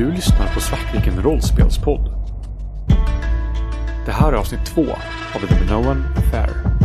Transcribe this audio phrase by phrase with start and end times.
[0.00, 2.08] Du lyssnar på Svartviken rollspelspodd.
[4.06, 4.82] Det här är avsnitt två
[5.34, 6.79] av The Minoan Affair.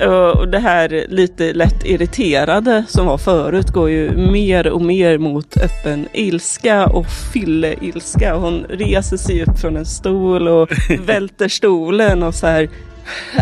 [0.00, 5.56] Och det här lite lätt irriterade som var förut går ju mer och mer mot
[5.56, 8.34] öppen ilska och fylleilska.
[8.34, 10.68] Hon reser sig upp från en stol och
[11.06, 12.68] välter stolen och så här.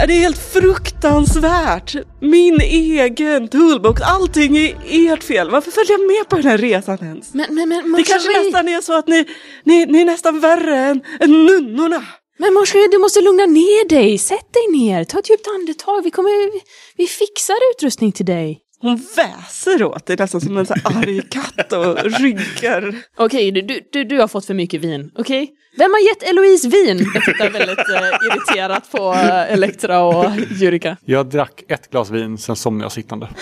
[0.06, 1.95] Det är helt fruktansvärt!
[2.20, 5.50] Min egen toolbox, allting är ert fel.
[5.50, 7.34] Varför följer jag med på den här resan ens?
[7.34, 9.25] Men, men, men Det kanske Marjorie, nästan är så att ni,
[9.64, 12.03] ni, ni är nästan värre än, än nunnorna.
[12.38, 14.19] Men Marjorie, du måste lugna ner dig.
[14.19, 16.02] Sätt dig ner, ta ett djupt andetag.
[16.05, 16.50] Vi, kommer,
[16.97, 18.61] vi fixar utrustning till dig.
[18.80, 22.94] Hon väser åt dig nästan som en så här arg katt och ryggar.
[23.16, 25.50] Okej, du, du, du, du har fått för mycket vin, okej?
[25.77, 27.11] Vem har gett Eloise vin?
[27.14, 30.96] Jag tittar väldigt eh, irriterat på eh, Elektra och Jurika.
[31.05, 33.28] Jag drack ett glas vin, sen somnade jag sittande.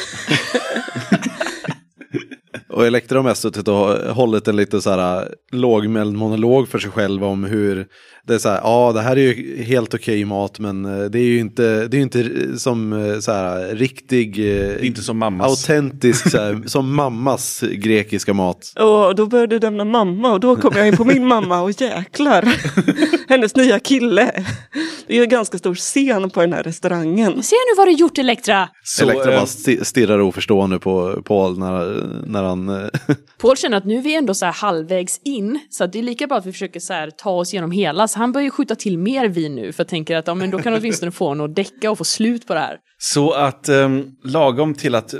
[2.69, 6.91] Och Elektra har mest suttit och hållit en lite så här lågmäld monolog för sig
[6.91, 7.86] själv om hur
[8.31, 11.19] det är så här, ja det här är ju helt okej mat men eh, det
[11.19, 15.19] är ju inte, det är inte som eh, så här riktig, Det är inte som
[15.19, 15.70] mammas.
[15.70, 18.72] autentisk, så här, som mammas grekiska mat.
[18.78, 21.81] Och då började du nämna mamma och då kom jag in på min mamma och
[21.81, 22.55] jäklar.
[23.28, 24.44] Hennes nya kille.
[25.11, 27.42] Det är ju en ganska stor scen på den här restaurangen.
[27.42, 28.69] Ser nu vad du gjort Elektra?
[28.83, 32.69] Så, Elektra eh, bara sti- stirrar oförstående på Paul när, när han...
[32.69, 32.89] eh,
[33.41, 36.03] Paul känner att nu är vi ändå så här halvvägs in, så att det är
[36.03, 38.08] lika bra att vi försöker så här ta oss igenom hela.
[38.08, 40.50] Så han börjar ju skjuta till mer vin nu, för jag tänker att ja, men
[40.50, 42.78] då kan han åtminstone få honom att däcka och få slut på det här.
[42.98, 45.15] Så att um, lagom till att...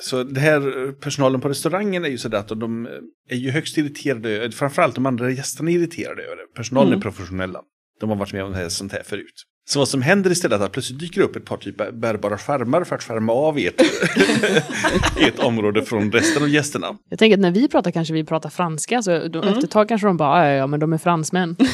[0.00, 2.88] Så det här personalen på restaurangen är ju sådär att de
[3.30, 6.42] är ju högst irriterade, framförallt de andra gästerna är irriterade över det.
[6.56, 7.60] Personalen är professionella.
[8.00, 9.44] De har varit med om sånt här förut.
[9.70, 12.84] Så vad som händer istället är att plötsligt dyker upp ett par typ bärbara skärmar
[12.84, 13.80] för att skärma av ert,
[15.20, 16.86] ert område från resten av gästerna.
[17.10, 19.88] Jag tänker att när vi pratar kanske vi pratar franska, så då, efter ett tag
[19.88, 21.56] kanske de bara, ja, men de är fransmän.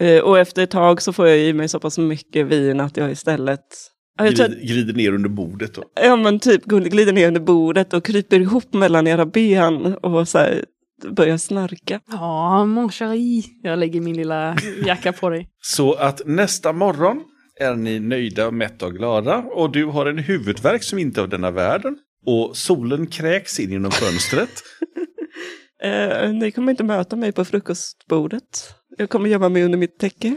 [0.00, 2.96] Eh, Och efter ett tag så får jag i mig så pass mycket vin att
[2.96, 3.60] jag istället...
[4.18, 5.78] Ja, jag Glider, glider ner under bordet.
[5.78, 10.28] Och, ja men typ glider ner under bordet och kryper ihop mellan era ben och
[10.28, 10.64] så här
[11.10, 12.00] börjar snarka.
[12.10, 13.44] Ja, mon chéri.
[13.62, 15.48] Jag lägger min lilla jacka på dig.
[15.60, 17.22] Så att nästa morgon
[17.60, 19.36] är ni nöjda, mätta och glada.
[19.36, 21.96] Och du har en huvudvärk som inte är av denna världen.
[22.26, 24.50] Och solen kräks in genom fönstret.
[25.84, 28.74] Eh, ni kommer inte möta mig på frukostbordet.
[28.98, 30.36] Jag kommer gömma mig under mitt täcke.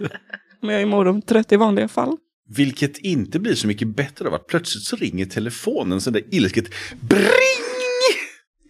[0.62, 2.16] Men jag är morgontrött i vanliga fall.
[2.56, 6.64] Vilket inte blir så mycket bättre av att plötsligt så ringer telefonen så där ilsket
[7.00, 7.85] bring!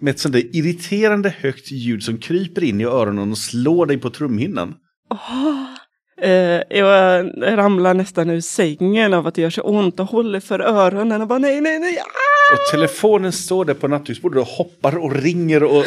[0.01, 3.99] Med ett sånt där irriterande högt ljud som kryper in i öronen och slår dig
[3.99, 4.75] på trumhinnan.
[6.23, 10.61] Eh, jag ramlar nästan ur sängen av att det gör så ont och håller för
[10.61, 11.99] öronen och bara nej, nej, nej.
[11.99, 12.55] Ah!
[12.55, 15.85] Och telefonen står där på nattduksbordet och hoppar och ringer och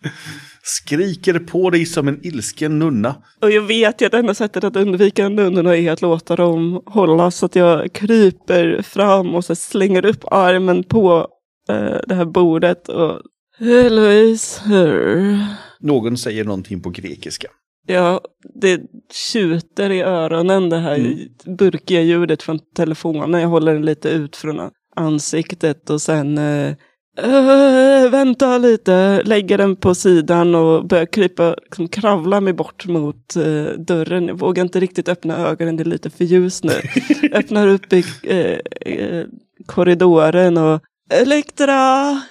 [0.62, 3.14] skriker på dig som en ilsken nunna.
[3.42, 7.30] Och jag vet ju att enda sättet att undvika nunnorna är att låta dem hålla
[7.30, 11.28] så att jag kryper fram och så slänger upp armen på
[11.68, 13.20] eh, det här bordet och
[13.60, 15.38] Eloise, hur?
[15.80, 17.48] Någon säger någonting på grekiska.
[17.86, 18.20] Ja,
[18.54, 18.80] det
[19.12, 21.16] tjuter i öronen det här
[21.56, 23.40] burkiga ljudet från telefonen.
[23.40, 26.74] Jag håller den lite ut från ansiktet och sen eh,
[27.18, 33.36] eh, vänta lite, lägger den på sidan och börjar krypa, liksom, kravla mig bort mot
[33.36, 34.28] eh, dörren.
[34.28, 36.72] Jag vågar inte riktigt öppna ögonen, det är lite för ljust nu.
[37.32, 39.24] Öppnar upp i eh,
[39.66, 40.80] korridoren och
[41.12, 42.22] Elektra,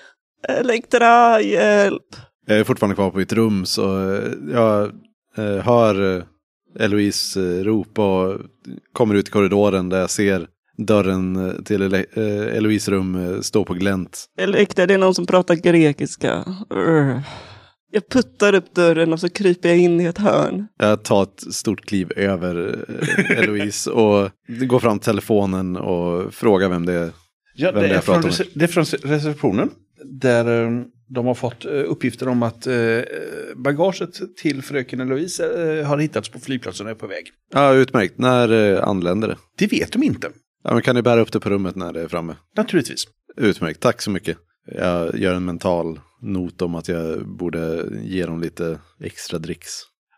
[0.48, 2.16] Elektra, hjälp.
[2.46, 4.92] Jag är fortfarande kvar på mitt rum så eh, jag
[5.38, 6.24] eh, hör eh,
[6.80, 8.42] Eloise ropa och
[8.94, 10.48] kommer ut i korridoren där jag ser
[10.78, 12.06] dörren till Ele
[12.58, 14.25] Eloise rum stå på glänt.
[14.40, 16.46] Elektra, det är någon som pratar grekiska.
[16.69, 17.19] Urgh.
[17.92, 20.68] Jag puttar upp dörren och så kryper jag in i ett hörn.
[20.80, 22.86] Jag tar ett stort kliv över
[23.38, 27.12] Eloise och går fram till telefonen och frågar vem det är.
[27.56, 28.22] Ja, Vem det det är, från,
[28.54, 29.69] det är från receptionen.
[30.06, 33.01] Där eh, de har fått eh, uppgifter om att eh,
[33.56, 35.44] bagaget till fröken Eloise
[35.88, 37.31] har hittats på flygplatsen och är på väg.
[37.54, 38.18] Ja, utmärkt.
[38.18, 39.38] När anländer det?
[39.57, 40.30] Det vet de inte,
[40.63, 42.36] Ja, men kan ni bära upp det på rummet när det är framme?
[42.57, 43.07] naturligtvis.
[43.38, 44.38] Utmärkt, tack så mycket.
[44.75, 49.69] Jag gör en mental not om att jag borde ge dem lite extra dricks.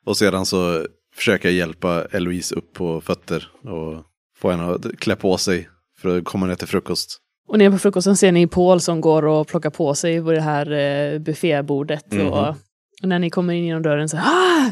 [0.06, 0.86] Och sedan så
[1.16, 4.06] försöka hjälpa Eloise upp på fötter och
[4.38, 7.20] få henne att klä på sig för att komma ner till frukost.
[7.48, 10.42] Och nere på frukosten ser ni Paul som går och plockar på sig på det
[10.42, 12.14] här eh, buffébordet.
[12.14, 12.28] Mhm.
[12.28, 12.48] Och,
[13.02, 14.72] och när ni kommer in genom dörren så ah,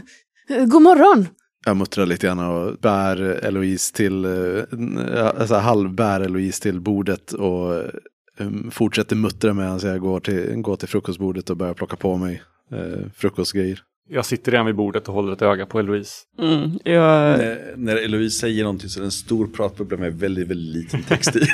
[0.65, 1.27] God morgon!
[1.65, 7.75] Jag muttrar lite grann och bär Eloise till, eh, alltså halvbär Eloise till bordet och
[7.75, 12.41] eh, fortsätter muttra medan jag går till, går till frukostbordet och börjar plocka på mig
[12.71, 13.83] eh, frukostgrejer.
[14.11, 16.13] Jag sitter redan vid bordet och håller ett öga på Eloise.
[16.39, 20.47] Mm, jag, När, när Eloise säger någonting så är det en stor pratbubbla med väldigt,
[20.47, 21.39] väldigt liten text i.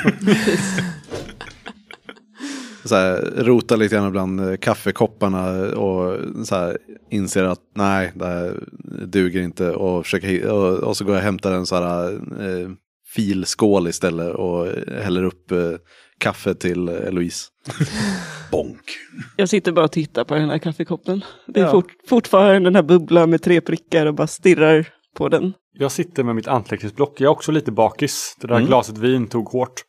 [2.84, 6.78] Så här, rotar lite grann bland eh, kaffekopparna och så här,
[7.10, 8.64] inser att nej, det här
[9.06, 12.70] duger inte och, försöker, och, och så går jag och hämtar en så här eh,
[13.14, 14.66] filskål istället och
[15.02, 15.72] häller upp eh,
[16.18, 17.46] kaffe till Eloise.
[18.50, 18.80] Bonk.
[19.36, 21.24] jag sitter bara och tittar på den här kaffekoppen.
[21.46, 21.70] Det är Ja.
[21.70, 25.52] fort, fortfarande den här bubblan med tre prickar och bara stirrar på den.
[25.72, 27.20] Jag sitter med mitt anteckningsblock.
[27.20, 28.36] Jag är också lite bakis.
[28.40, 28.66] Det där Mm.
[28.66, 29.84] glaset vin tog hårt.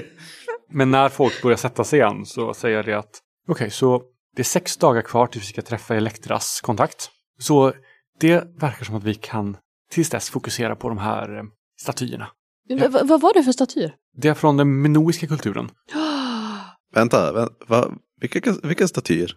[0.70, 4.02] Men när folk börjar sätta sig igen så säger jag det att okej, så
[4.36, 7.10] det är sex dagar kvar tills vi ska träffa Elektras kontakt.
[7.38, 7.72] Så
[8.20, 9.56] det verkar som att vi kan
[9.90, 11.42] tills dess fokusera på de här eh,
[11.80, 12.28] statyerna.
[12.68, 13.94] V- vad var det för statyer?
[14.16, 15.70] Det är från den minoiska kulturen.
[16.94, 17.90] Vänta, vä- va,
[18.20, 19.32] vilka, vilka statyer?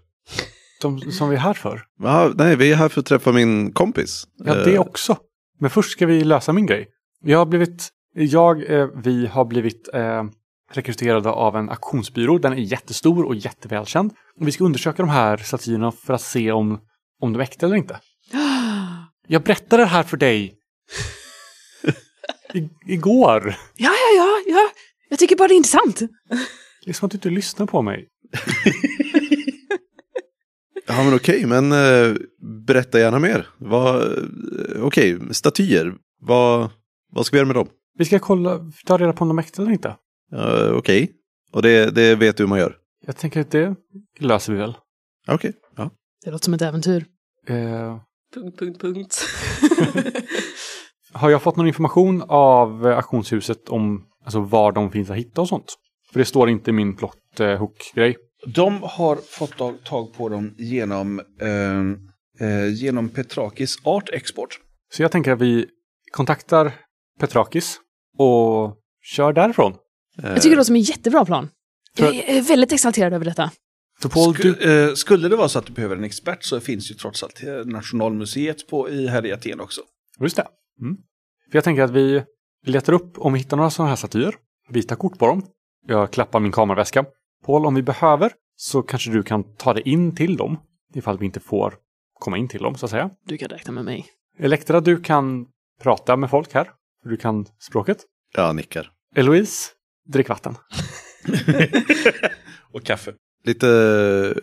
[0.82, 1.82] De som vi är här för.
[2.00, 4.28] Ja, nej, vi är här för att träffa min kompis.
[4.38, 5.18] Ja, det Eh, också.
[5.60, 6.88] Men först ska vi lösa min grej.
[7.24, 10.24] Jag har blivit, jag, eh, vi har blivit eh,
[10.72, 12.38] rekryterade av en auktionsbyrå.
[12.38, 14.12] Den är jättestor och jättevälkänd.
[14.40, 16.80] Och vi ska undersöka de här statyerna för att se om,
[17.22, 18.00] om de är äkta eller inte.
[19.28, 20.54] Jag berättade det här för dig.
[22.54, 23.56] I, igår.
[23.78, 24.70] Ja, ja, ja, ja.
[25.10, 26.00] Jag tycker bara det är intressant.
[26.86, 28.08] Det är som att du inte lyssnar på mig.
[30.92, 32.16] Ja, men okej, men eh,
[32.68, 33.48] berätta gärna mer.
[33.58, 35.94] Vad, eh, okej, statyer.
[36.22, 36.70] Vad,
[37.12, 37.68] vad ska vi göra med dem?
[37.98, 39.96] Vi ska kolla, ta reda på om de är äkta eller inte.
[40.34, 41.12] Uh, okej,
[41.52, 42.76] och det, det vet du hur man gör?
[43.06, 43.76] Jag tänker att det
[44.20, 44.78] löser vi väl.
[45.28, 45.92] Okej, ja.
[46.26, 47.06] Det låter som ett äventyr.
[47.48, 48.00] Eh,
[48.34, 49.26] Punkt, punkt, punkt.
[51.14, 55.42] Har jag fått någon information av eh, auktionshuset om alltså, var de finns att hitta
[55.42, 55.76] och sånt?
[56.12, 58.18] För det står inte i min plott eh, hook-grej.
[58.46, 64.60] De har fått tag- på dem genom, eh, eh, genom Petrakis Art Export.
[64.94, 65.66] Så jag tänker att vi
[66.12, 66.72] kontaktar
[67.20, 67.80] Petrakis
[68.18, 68.76] och
[69.16, 69.74] kör därifrån.
[70.24, 71.50] Jag tycker det låter som en jättebra plan.
[71.98, 73.52] Jag är väldigt exalterad över detta.
[74.10, 74.88] Paul, Sku, du...
[74.90, 77.44] eh, skulle det vara så att du behöver en expert så finns ju trots allt
[77.44, 79.82] eh, Nationalmuseet på, i, här i Aten också.
[80.20, 80.48] Just det.
[80.82, 80.98] Mm.
[81.52, 82.24] För jag tänker att vi
[82.66, 84.36] letar upp om vi hittar några sådana här statyer.
[84.70, 85.44] Vi tar kort på dem.
[85.88, 87.06] Jag klappar min kameraväska.
[87.46, 90.58] Paul, om vi behöver så kanske du kan ta dig in till dem.
[90.94, 91.74] Ifall vi inte får
[92.14, 93.10] komma in till dem, så att säga.
[93.26, 94.06] Du kan räkna med mig.
[94.40, 95.48] Elektra, du kan
[95.82, 96.70] prata med folk här.
[97.04, 97.98] Du kan språket.
[98.36, 98.92] Ja, nickar.
[99.16, 99.70] Eloise,
[100.08, 100.56] drick vatten.
[102.74, 103.14] Och kaffe.
[103.44, 103.68] Lite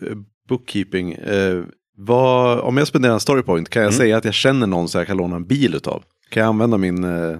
[0.03, 0.17] eh,
[0.49, 1.13] bookkeeping.
[1.13, 1.63] Eh,
[1.97, 3.97] vad, om jag spenderar en storypoint, kan jag Mm.
[3.97, 6.03] säga att jag känner någon så jag kan låna en bil utav?
[6.29, 7.39] Kan jag använda min eh,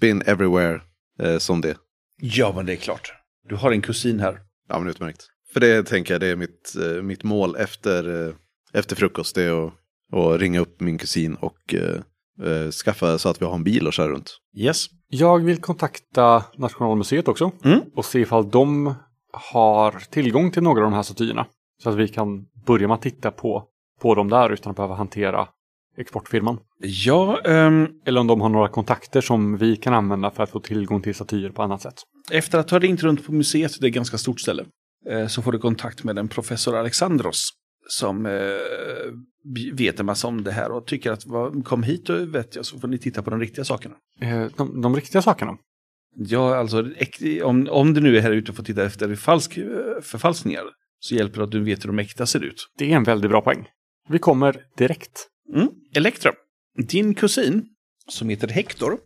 [0.00, 0.80] bin everywhere
[1.20, 1.76] eh, som det?
[2.20, 3.12] Ja, men det är klart.
[3.48, 4.40] Du har en kusin här.
[4.68, 5.26] Ja, men utmärkt.
[5.52, 8.34] För det tänker jag, det är mitt, eh, mitt mål efter, eh,
[8.72, 9.34] efter frukost.
[9.34, 9.72] Det är att,
[10.12, 12.00] att ringa upp min kusin och eh,
[12.48, 14.30] eh, skaffa så att vi har en bil och köra runt.
[14.56, 14.86] Yes.
[15.08, 17.52] Jag vill kontakta Nationalmuseet också.
[17.64, 17.80] Mm.
[17.94, 18.94] Och se ifall de
[19.32, 21.46] har tillgång till några av de här statyerna.
[21.82, 23.64] Så att vi kan börja med att titta på,
[24.00, 25.48] på dem där utan att behöva hantera
[25.96, 26.58] exportfirman.
[26.80, 30.60] Ja, ehm, Eller om de har några kontakter som vi kan använda för att få
[30.60, 31.94] tillgång till statyer på annat sätt.
[32.30, 34.64] efter att ha ringt runt på museet, det är ett ganska stort ställe,
[35.08, 37.50] eh, så får du kontakt med en professor Alexandros
[37.88, 38.32] som eh,
[39.72, 42.66] vet en massa om det här och tycker att vad, kom hit och vet jag
[42.66, 43.94] så får ni titta på de riktiga sakerna.
[44.20, 45.56] Eh, de, de riktiga sakerna.
[46.16, 46.84] Ja, alltså
[47.42, 49.66] om, om du nu är här ute och får titta efter falsk, eh,
[50.02, 50.64] förfalskningar
[51.00, 52.68] så hjälper det att du vet hur de äkta ser ut.
[52.78, 53.66] Det är en väldigt bra poäng.
[54.08, 55.28] Vi kommer direkt.
[55.54, 55.68] Mm.
[55.94, 56.32] Elektra,
[56.88, 57.66] din kusin
[58.08, 58.98] som heter Hector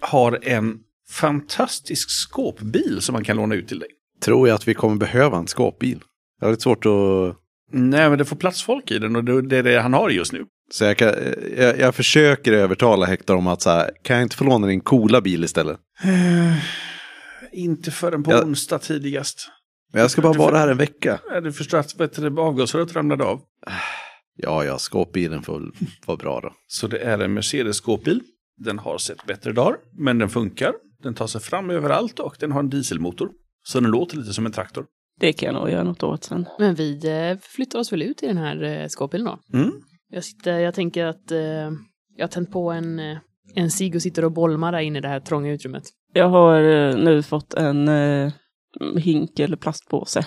[0.00, 0.78] har en
[1.10, 3.88] fantastisk skåpbil som man kan låna ut till dig.
[4.22, 6.00] Tror jag att vi kommer behöva en skåpbil.
[6.40, 7.36] Jag har lite svårt att...
[7.72, 10.32] Nej, men det får plats folk i den och det är det han har just
[10.32, 10.46] nu.
[10.70, 11.14] Så jag, kan,
[11.56, 14.80] jag, jag försöker övertala Hector om att så här, kan jag inte få låna din
[14.80, 15.78] coola bil istället?
[17.52, 18.42] Inte förrän på Ja.
[18.44, 19.48] onsdag tidigast.
[19.92, 21.20] Jag ska bara vara här en vecka.
[21.42, 23.40] Du förstår att du, avgasröret ramlade av.
[24.36, 25.72] Ja, ja, skåpbilen får
[26.06, 26.52] vara bra då.
[26.66, 28.20] Så det är en Mercedes skåpbil.
[28.56, 30.72] Den har sett bättre dagar, men den funkar.
[31.02, 33.30] Den tar sig fram överallt och den har en dieselmotor.
[33.64, 34.86] Så den låter lite som en traktor.
[35.20, 36.46] Det kan jag nog göra något åt sen.
[36.58, 39.58] Men vi eh, flyttar oss väl ut i den här eh, skåpbilen då.
[39.58, 39.72] Mm.
[40.08, 41.38] Jag, sitter, jag tänker att eh,
[42.16, 43.18] Jag har tänt på en, eh,
[43.54, 45.84] en cigg och sitter och bolmar där inne i det här trånga utrymmet.
[46.12, 48.32] Jag har eh, nu fått en eh,
[48.96, 50.26] hink eller plastpåse.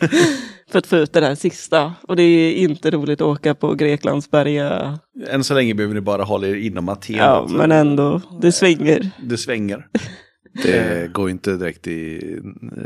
[0.72, 1.94] För att få ut det där sista.
[2.08, 4.98] Och det är inte roligt att åka på Greklandsberga.
[5.28, 7.16] Än så länge behöver ni bara hålla er inom Aten.
[7.16, 9.10] Ja, men ändå, det svänger.
[9.22, 9.86] Det svänger.
[10.62, 12.34] Det går inte direkt i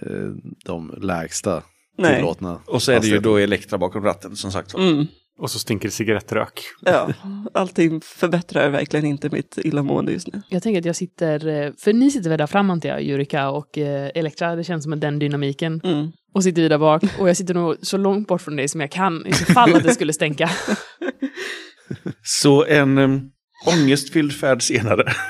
[0.03, 1.63] eh, de lägsta
[1.99, 2.17] Nej.
[2.17, 2.61] tillåtna.
[2.67, 4.75] Och så är det ju då Elektra bakom ratten som sagt.
[4.75, 5.07] Mm.
[5.39, 6.61] Och så stinker det cigarettrök.
[6.81, 7.13] Ja,
[7.55, 10.43] allting förbättrar verkligen inte mitt illamående just nu.
[10.49, 13.51] Jag tänker att jag sitter, eh, för ni sitter väl där fram antar jag, Jurika
[13.51, 15.81] och eh, Elektra, det känns som den dynamiken.
[15.85, 16.13] Mm.
[16.35, 18.81] Och sitter vi där bak och jag sitter nog så långt bort från dig som
[18.81, 20.51] jag kan i så fall att det skulle stänka.
[22.23, 23.31] Så en um,
[23.67, 25.13] ångestfylld färd senare.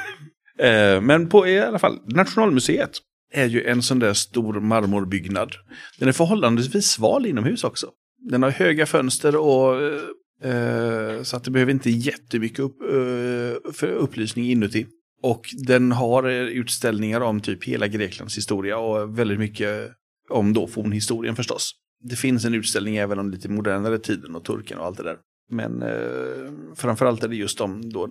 [0.58, 2.90] Eh, men på i alla fall, Nationalmuseet
[3.32, 5.52] är ju en sån där stor marmorbyggnad.
[5.98, 7.90] Den är förhållandevis sval inomhus också.
[8.30, 9.82] Den har höga fönster och
[10.42, 14.86] eh, så att det behöver inte jättemycket upp, eh, för upplysning inuti.
[15.22, 19.90] Och den har eh, utställningar om typ hela Greklands historia och väldigt mycket
[20.30, 21.72] om då fornhistorien förstås.
[22.02, 25.16] Det finns en utställning även om lite modernare tiden och turken och allt det där.
[25.50, 28.08] Men eh, framförallt är det just om då,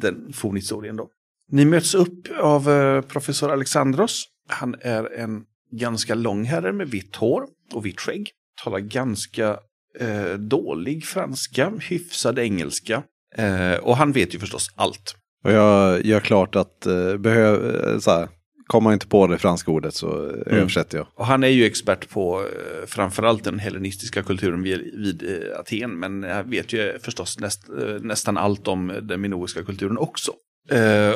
[0.00, 1.08] den fornhistorien då.
[1.50, 4.24] Ni möts upp av eh, professor Alexandros.
[4.48, 8.30] Han är en ganska lång herre med vitt hår och vitt skägg.
[8.64, 9.58] Talar ganska
[10.00, 13.02] eh, dålig franska, hyfsad engelska.
[13.36, 15.14] Eh, och han vet ju förstås allt.
[15.44, 18.28] Och jag gör klart att eh, behöv, eh, så här,
[18.66, 21.06] kommer inte på det franska ordet så eh, översätter jag.
[21.14, 25.98] Och han är ju expert på eh, framförallt den hellenistiska kulturen vid, vid eh, Aten.
[25.98, 30.32] Men jag vet ju förstås näst, eh, nästan allt om den minoiska kulturen också.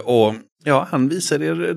[0.05, 1.75] Och ja, han visar er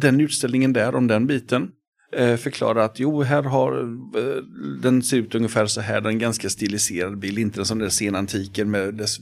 [0.00, 1.70] den utställningen där om den biten.
[2.12, 3.80] Eh, förklarar att jo, här har,
[4.18, 4.42] eh,
[4.82, 7.90] den ser ut ungefär så här, den är en ganska stiliserad bild, inte som den
[7.90, 9.18] sena senantiken med dess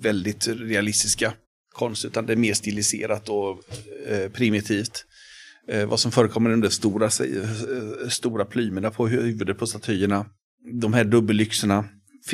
[0.00, 1.32] väldigt realistiska
[1.72, 3.60] konst, utan det är mer stiliserat och
[4.08, 5.04] eh, primitivt.
[5.86, 7.10] Vad som förekommer är de där stora,
[8.08, 10.26] stora plymerna på huvudet på statyerna.
[10.72, 11.84] De här dubbellyxorna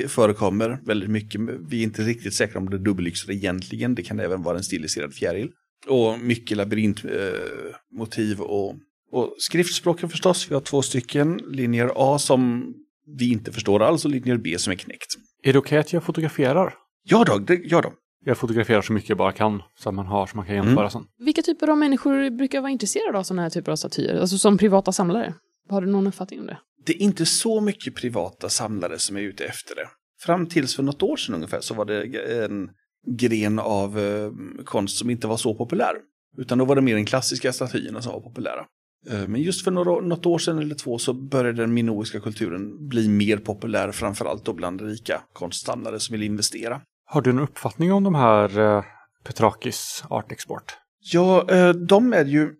[0.08, 1.40] förekommer väldigt mycket.
[1.68, 3.94] Vi är inte riktigt säkra om det är dubbellyxor egentligen.
[3.94, 5.50] Det kan även vara en stiliserad fjäril.
[5.88, 8.74] Och mycket labyrintmotiv eh, och,
[9.12, 10.50] och skriftspråken förstås.
[10.50, 11.40] Vi har två stycken.
[11.48, 12.74] Linjer A som
[13.18, 15.14] vi inte förstår alls och linjer B som är knäckt.
[15.42, 16.74] Är det okej att jag fotograferar?
[17.02, 17.92] Ja då, det gör de.
[18.24, 20.90] Jag fotograferar så mycket jag bara kan, så att man har, så man kan jämföra
[20.90, 21.02] sen.
[21.18, 24.20] Vilka typer av människor brukar vara intresserade av sådana här typer av statyer?
[24.20, 25.34] Alltså som privata samlare?
[25.68, 26.58] Har du någon uppfattning om det?
[26.86, 29.88] Det är inte så mycket privata samlare som är ute efter det.
[30.20, 32.02] Fram tills för något år sedan ungefär så var det
[32.44, 32.70] en
[33.18, 34.30] gren av eh,
[34.64, 35.94] konst som inte var så populär.
[36.38, 38.66] Utan då var det mer den klassiska statyerna som var populära.
[39.06, 42.88] Eh, men just för några, något år sedan eller två så började den minoiska kulturen
[42.88, 46.80] bli mer populär, framförallt då bland rika konstsamlare som vill investera.
[47.04, 48.84] Har du en uppfattning om de här eh,
[49.24, 50.76] Petrakis Art Export?
[51.12, 52.56] Ja, eh, de är ju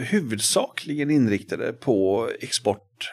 [0.00, 3.10] huvudsakligen inriktade på export,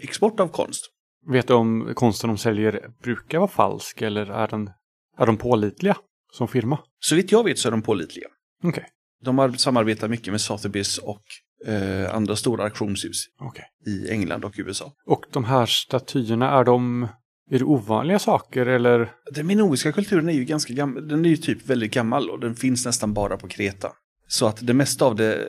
[0.00, 0.80] export av konst.
[1.26, 4.70] Vet du om konsten de säljer brukar vara falsk eller är, den,
[5.18, 5.96] är de pålitliga
[6.32, 6.78] som firma?
[7.00, 8.26] Så vitt jag vet så är de pålitliga.
[8.64, 8.86] Okej,
[9.24, 11.22] De har samarbetar mycket med Sotheby's och
[11.66, 13.64] eh, andra stora auktionshus okej.
[13.86, 14.92] i England och USA.
[15.06, 17.08] Och de här statyerna, är de
[17.50, 19.12] är det ovanliga saker eller?
[19.34, 22.54] Den minoiska kulturen är ju ganska gammal, den är ju typ väldigt gammal och den
[22.54, 23.92] finns nästan bara på Kreta.
[24.28, 25.48] Så att det mesta av det,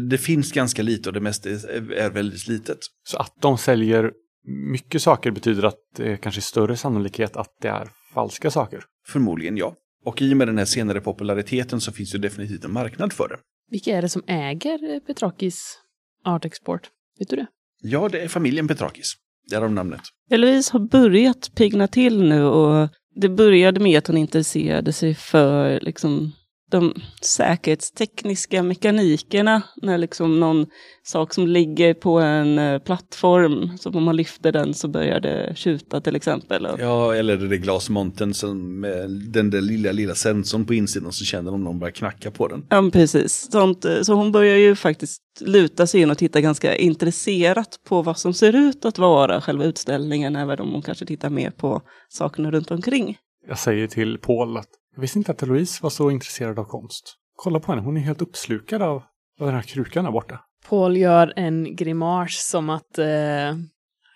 [0.00, 2.78] det finns ganska lite och det mesta är, är väldigt litet.
[3.04, 4.12] Så att de säljer
[4.44, 8.84] mycket saker betyder att det kanske är större sannolikhet att det är falska saker.
[9.06, 9.74] Förmodligen ja.
[10.04, 13.28] Och i och med den här senare populariteten så finns det definitivt en marknad för
[13.28, 13.36] det.
[13.70, 15.78] Vilka är det som äger eh, Petrakis
[16.24, 16.90] Art Export?
[17.18, 17.46] Vet du det?
[17.82, 19.14] Ja, det är familjen Petrakis.
[19.50, 20.00] Därav namnet.
[20.30, 25.80] Eloise har börjat pigna till nu och det började med att hon intresserade sig för
[25.80, 26.32] liksom,
[26.74, 29.62] de säkerhetstekniska mekanikerna.
[29.82, 30.66] När liksom någon
[31.02, 35.52] sak som ligger på en eh, plattform, så om man lyfter den så börjar det
[35.56, 36.68] tjuta till exempel.
[36.78, 41.24] Ja, eller det är glasmonten som med den där lilla, lilla sensorn på insidan så
[41.24, 42.66] känner de någon börjar knacka på den.
[42.70, 43.48] Ja, precis.
[43.52, 48.02] Sånt, eh, så hon börjar ju faktiskt luta sig in och titta ganska intresserat på
[48.02, 51.82] vad som ser ut att vara själva utställningen, även om hon kanske tittar mer på
[52.08, 53.16] sakerna runt omkring.
[53.48, 57.16] Jag säger till Paul att jag visste inte att Eloise var så intresserad av konst.
[57.36, 59.02] Kolla på henne, hon är helt uppslukad av,
[59.40, 60.40] av den här krukan där borta.
[60.68, 63.06] Paul gör en grimas som att eh,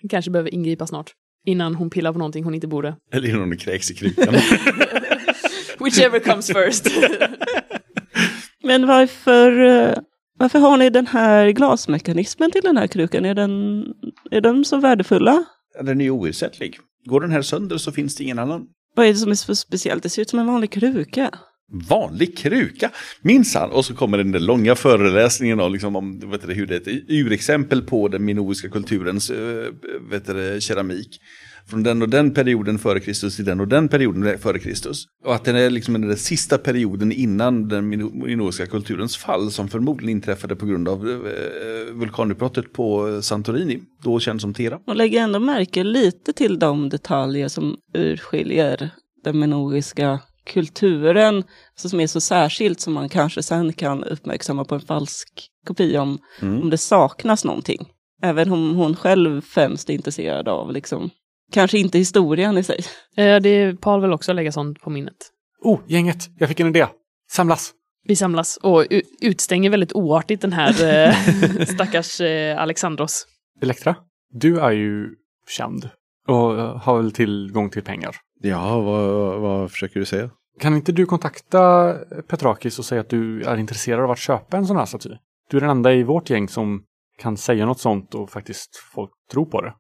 [0.01, 1.13] han kanske behöver ingripa snart.
[1.45, 2.97] Innan hon pillar på någonting hon inte borde.
[3.13, 4.35] Eller innan de kräks i krukan.
[5.81, 6.87] Whichever comes first.
[8.63, 9.95] Men varför, eh,
[10.39, 13.25] varför har ni den här glasmekanismen till den här krukan?
[13.25, 13.85] Är den,
[14.31, 15.45] är de så värdefulla?
[15.83, 16.79] den är ju oersättlig.
[17.05, 18.67] Går den här sönder så finns det ingen annan.
[18.99, 20.03] Vad är det som är så speciellt?
[20.03, 21.31] Det ser ut som en vanlig kruka.
[21.89, 22.91] Vanlig kruka,
[23.23, 23.71] minsann.
[23.71, 26.81] Och så kommer den där långa föreläsningen om, liksom, om vet du, hur det är
[26.81, 29.73] ett urexempel på den minoiska kulturens eh,
[30.11, 31.21] vet du, keramik.
[31.69, 35.05] Från den och den perioden före Kristus till den och den perioden före Kristus.
[35.25, 40.17] Och att den är liksom den sista perioden innan den minoiska kulturens fall som förmodligen
[40.17, 44.79] inträffade på grund av äh, vulkanutbrottet på Santorini, då känd som Tera.
[44.87, 48.91] Och lägger ändå märke lite till de detaljer som urskiljer
[49.25, 54.75] den minoiska kulturen alltså som är så särskilt som man kanske sen kan uppmärksamma på
[54.75, 55.29] en falsk
[55.67, 56.63] kopia om, mm.
[56.63, 57.89] om det saknas någonting.
[58.23, 61.11] Även om hon själv främst är intresserad av liksom,
[61.53, 62.79] kanske inte historien i sig.
[63.17, 65.17] Eh, det är Paul vill också lägga sånt på minnet.
[65.63, 66.87] Oh, gänget, jag fick en idé.
[67.31, 67.73] Samlas!
[68.05, 68.85] Vi samlas och
[69.21, 71.15] utstänger väldigt oartigt den här eh,
[71.75, 73.27] stackars eh, Alexandros.
[73.63, 73.97] Elektra,
[74.31, 75.09] du är ju
[75.49, 75.91] känd
[76.29, 78.17] och har väl tillgång till pengar.
[78.41, 80.31] Ja, vad, vad försöker du säga?
[80.61, 81.95] Kan inte du kontakta
[82.29, 85.11] Petrakis och säga att du är intresserad av att köpa en sån här staty?
[85.51, 86.83] Du är den enda i vårt gäng som
[87.19, 89.75] kan säga något sånt och faktiskt folk tror på det.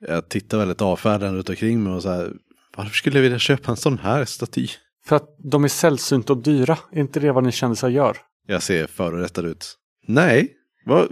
[0.00, 2.32] Jag tittar väldigt avfärdande runt omkring mig och så här,
[2.76, 4.68] varför skulle jag vilja köpa en sån här staty?
[5.06, 6.78] För att de är sällsynta och dyra.
[6.92, 8.16] Är inte det vad ni kändisar gör?
[8.46, 9.76] Jag ser förorättad ut.
[10.06, 10.52] Nej,
[10.84, 11.08] var,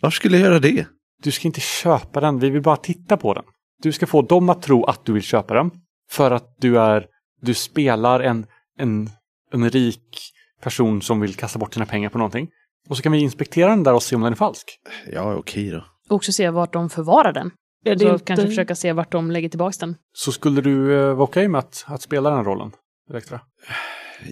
[0.00, 0.86] varför skulle jag göra det?
[1.22, 3.44] Du ska inte köpa den, vi vill bara titta på den.
[3.82, 5.70] Du ska få dem att tro att du vill köpa den.
[6.10, 7.06] För att du är
[7.42, 8.46] du spelar en,
[8.78, 9.10] en,
[9.52, 10.32] en rik
[10.62, 12.48] person som vill kasta bort sina pengar på någonting.
[12.88, 14.78] Och så kan vi inspektera den där och se om den är falsk.
[15.12, 15.84] Ja, okej då.
[16.08, 17.50] Och också se vart de förvarar den.
[17.82, 18.24] Ja, så inte...
[18.24, 19.96] kanske försöka se vart de lägger tillbaka den.
[20.12, 22.72] Så skulle du uh, vara okej med att, att spela den rollen,
[23.10, 23.40] Elektra?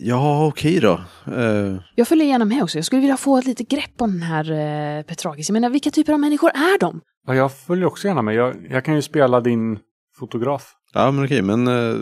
[0.01, 1.01] Ja, okej då.
[1.29, 1.81] Uh...
[1.95, 2.79] Jag följer gärna med också.
[2.79, 4.51] Jag skulle vilja få ett litet grepp om den här
[4.99, 5.49] uh, Petrakis.
[5.49, 7.01] Jag menar, vilka typer av människor är de?
[7.27, 8.35] Ja, jag följer också gärna med.
[8.35, 9.79] Jag, jag kan ju spela din
[10.19, 10.73] fotograf.
[10.95, 11.97] Ja, men okej, men uh,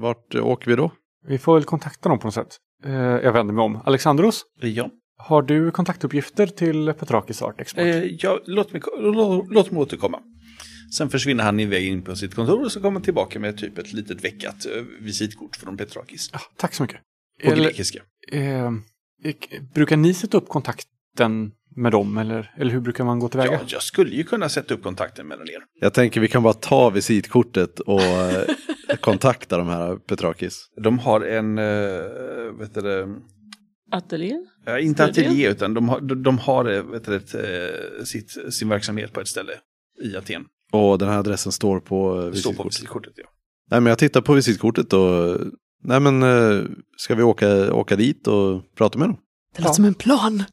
[0.00, 0.90] vart åker vi då?
[1.28, 2.58] Vi får väl kontakta dem på något sätt.
[2.84, 3.80] Eh, jag vänder mig om.
[3.84, 4.42] Alexandros?
[4.60, 4.90] Ja.
[5.24, 7.84] Har du kontaktuppgifter till Petrakis Art Export?
[7.84, 10.20] Eh, ja, låt mig, låt, låt mig återkomma.
[10.96, 13.78] Sen försvinner han iväg in på sitt kontor och så kommer han tillbaka med typ
[13.78, 16.30] ett litet veckat eh, visitkort från Petrakis.
[16.32, 17.00] Ja, tack så mycket.
[17.44, 18.02] På Eller, grekiska.
[18.32, 18.70] Eh,
[19.74, 23.52] brukar ni sätta upp kontakten med dem eller, eller hur brukar man gå tillväga?
[23.52, 25.62] Ja, jag skulle ju kunna sätta upp kontakten mellan er.
[25.80, 28.44] Jag tänker vi kan bara ta visitkortet och eh,
[29.00, 30.68] kontakta de här Petrakis.
[30.82, 31.64] De har en, äh,
[32.58, 33.06] vet du
[33.92, 34.38] Ateljé?
[34.64, 37.20] Ja, inte ateljé utan de har, de, de har eh, vet du,
[38.04, 39.52] sitt, sin verksamhet på ett ställe
[40.02, 40.44] i Aten.
[40.72, 42.40] Och den här adressen står på visitkortet?
[42.40, 43.24] Står på visitkortet, ja.
[43.70, 45.38] Nej men jag tittar på visitkortet och
[45.84, 46.22] Nej men
[46.96, 49.16] ska vi åka, åka dit och prata med dem?
[49.56, 49.74] Det låter ja.
[49.74, 50.44] som en plan.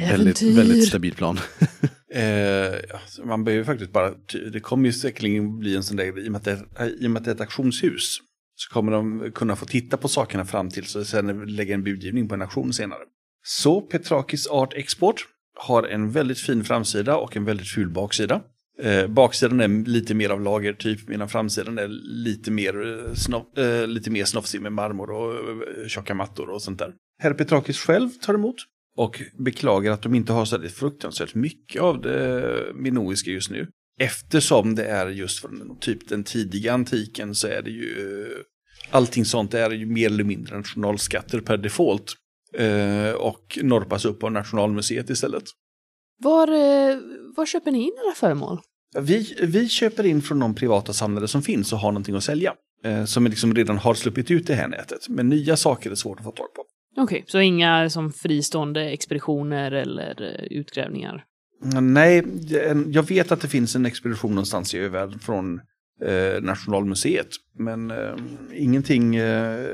[0.00, 1.38] Väldigt, väldigt stabil plan.
[2.14, 4.14] eh, man behöver faktiskt bara,
[4.52, 7.10] det kommer ju säkerligen bli en sån där, i och, med att det, i och
[7.10, 8.18] med att det är ett auktionshus,
[8.54, 12.28] så kommer de kunna få titta på sakerna fram till så sen lägga en budgivning
[12.28, 13.02] på en auktion senare.
[13.42, 18.40] Så Petrakis Art Export har en väldigt fin framsida och en väldigt ful baksida.
[18.82, 21.88] Eh, baksidan är lite mer av lagertyp medan framsidan är
[22.24, 26.62] lite mer, eh, snopp, eh, lite mer snofsig med marmor och eh, tjocka mattor och
[26.62, 26.92] sånt där.
[27.18, 28.56] Herr Petrakis själv tar emot
[28.96, 33.68] och beklagar att de inte har så fruktansvärt mycket av det minoiska just nu.
[34.00, 38.28] Eftersom det är just från typ den tidiga antiken så är det ju
[38.90, 42.14] allting sånt är ju mer eller mindre nationalskatter per default.
[42.54, 45.44] Eh, och norpas upp av Nationalmuseet istället.
[46.22, 46.98] Var, eh,
[47.36, 48.60] var köper ni in era föremål?
[48.98, 52.54] Vi, vi köper in från de privata samlare som finns och har någonting att sälja.
[52.84, 55.08] Eh, som liksom redan har sluppit ut det här nätet.
[55.08, 56.64] Men nya saker är svårt att få tag på.
[56.96, 61.24] Okej, okay, så inga som fristående expeditioner eller utgrävningar?
[61.64, 62.24] Nej,
[62.88, 65.60] jag vet att det finns en expedition någonstans i övärlden från
[66.04, 67.28] eh, Nationalmuseet.
[67.58, 68.14] Men eh,
[68.52, 69.66] ingenting eh,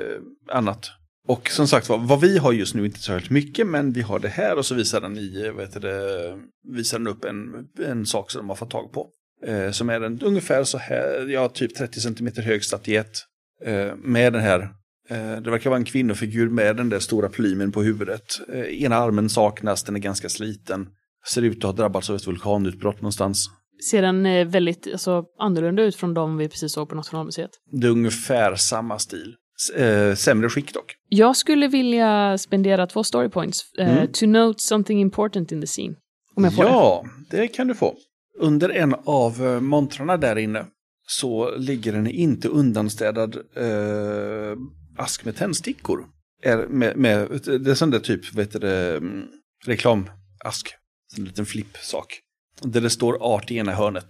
[0.49, 0.91] annat.
[1.29, 4.01] Och som sagt vad, vad vi har just nu inte så högt mycket, men vi
[4.01, 8.07] har det här och så visar den, i, vet det, visar den upp en, en
[8.07, 9.09] sak som de har fått tag på.
[9.47, 13.19] Eh, som är en ungefär så här, ja typ 30 cm hög statyett.
[13.65, 14.71] Eh, med den här
[15.11, 18.41] Eh, det verkar vara en kvinnofigur med den där stora plymen på huvudet.
[18.53, 20.89] Eh, ena armen saknas, den är ganska sliten.
[21.29, 23.51] Ser ut att ha drabbats av ett vulkanutbrott någonstans.
[23.91, 27.51] Ser den eh, väldigt alltså, annorlunda ut från de vi precis såg på Nationalmuseet?
[27.73, 29.35] Det är ungefär samma stil.
[29.77, 30.95] Äh, sämre skick dock.
[31.09, 33.63] Jag skulle vilja spendera två story points.
[33.79, 34.13] Uh, mm.
[34.13, 35.95] To note something important in the scene.
[36.37, 37.37] Om jag får ja, det.
[37.37, 37.95] det kan du få.
[38.39, 40.67] Under en av montrarna där inne
[41.11, 44.57] så ligger en inte undanstädad eh,
[44.97, 46.07] ask med tändstickor.
[46.43, 49.27] Är med, med, det är sån där typ, vet du mm,
[49.67, 50.75] reklamask.
[51.19, 52.21] En liten flippsak.
[52.63, 54.07] Där det står art i ena hörnet.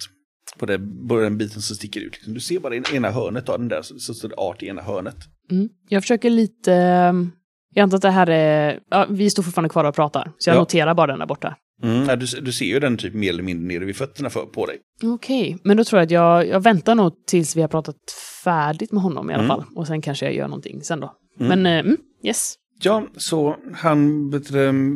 [0.58, 2.12] På det, på den biten som sticker ut.
[2.12, 2.34] Liksom.
[2.34, 4.82] Du ser bara i ena hörnet av den där, så, står det art i ena
[4.82, 5.16] hörnet.
[5.50, 5.68] Mm.
[5.88, 6.72] Jag försöker lite...
[6.74, 7.30] ehm,
[7.74, 8.80] Jag antar att det här är...
[8.90, 10.60] Ja, vi står fortfarande kvar och pratar, så jag Ja.
[10.60, 11.56] noterar bara den där borta.
[11.82, 12.08] Mm.
[12.08, 14.66] Ja, du, du ser ju den typ mer eller mindre nere vid fötterna för, på
[14.66, 14.78] dig.
[15.02, 17.96] Okej, men då tror jag att jag, jag väntar nog tills vi har pratat
[18.44, 19.56] färdigt med honom i alla Mm.
[19.56, 19.64] fall.
[19.76, 21.14] Och sen kanske jag gör någonting sen då.
[21.40, 21.48] Mm.
[21.62, 22.54] Men mm, yes.
[22.82, 24.30] Ja, så han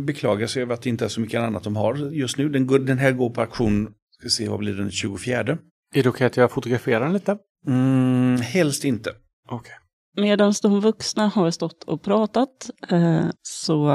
[0.04, 2.48] beklagar sig över att det inte är så mycket annat de har just nu.
[2.48, 3.88] Den, går, den här går på auktion,
[4.20, 5.58] ska se vad blir den 24.
[5.94, 7.38] Är det okej att jag fotograferar den lite?
[7.66, 9.10] Mm, helst inte.
[9.48, 9.74] Okej.
[10.16, 13.92] Medan de vuxna har stått och pratat eh, så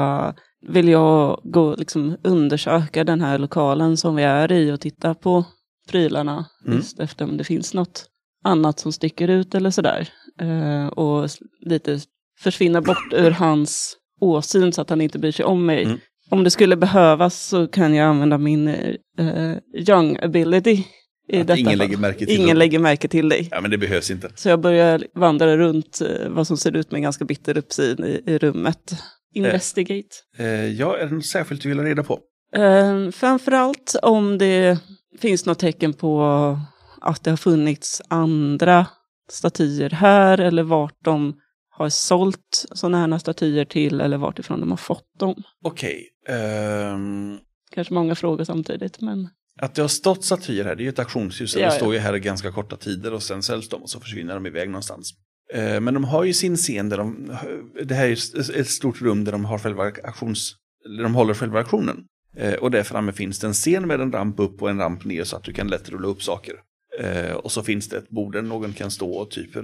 [0.68, 5.44] vill jag gå liksom undersöka den här lokalen som vi är i och titta på
[5.88, 6.46] prylarna.
[6.66, 6.76] Mm.
[6.76, 8.06] Just efter om det finns något
[8.44, 10.08] annat som sticker ut eller sådär.
[10.40, 11.28] Eh, och
[11.60, 12.00] lite
[12.40, 15.84] försvinna bort ur hans åsyn så att han inte bryr sig om mig.
[15.84, 15.98] Mm.
[16.30, 19.56] Om det skulle behövas så kan jag använda min eh,
[19.88, 20.84] young ability.
[21.32, 21.78] I Att detta ingen fall.
[21.78, 22.56] lägger märke till Ingen dem.
[22.58, 23.48] lägger märke till dig.
[23.50, 24.30] Ja, men det behövs inte.
[24.34, 28.04] Så jag börjar vandra runt eh, vad som ser ut med en ganska bitter uppsyn
[28.04, 28.92] i, i rummet.
[29.34, 30.08] Investigate.
[30.38, 32.18] Eh, ja, är det något särskilt du vill ha reda på?
[32.56, 34.78] Eh, framförallt om det
[35.20, 36.22] finns något tecken på
[37.00, 38.86] att det har funnits andra
[39.30, 41.34] statyer här eller vart de
[41.84, 45.42] har sålt sådana här statyer till eller vart ifrån de har fått dem.
[45.64, 46.08] Okej.
[46.28, 47.38] ehm,
[47.70, 49.28] Kanske många frågor samtidigt, men
[49.60, 51.54] att det har stått statyer här, det är ju ett auktionshus.
[51.54, 51.70] Ja, det ja.
[51.70, 54.46] står ju här i ganska korta tider och sen säljs de och så försvinner de
[54.46, 55.14] iväg någonstans.
[55.54, 57.36] Eh, men de har ju sin scen där de,
[57.84, 60.56] det här är ett stort rum där de har själva auktions,
[61.02, 62.04] de håller själva auktionen.
[62.36, 65.04] Eh, och där framme finns det en scen med en ramp upp och en ramp
[65.04, 66.54] ner så att du kan lätt rulla upp saker.
[67.00, 69.62] Eh, och så finns det ett bord där någon kan stå och typ eh,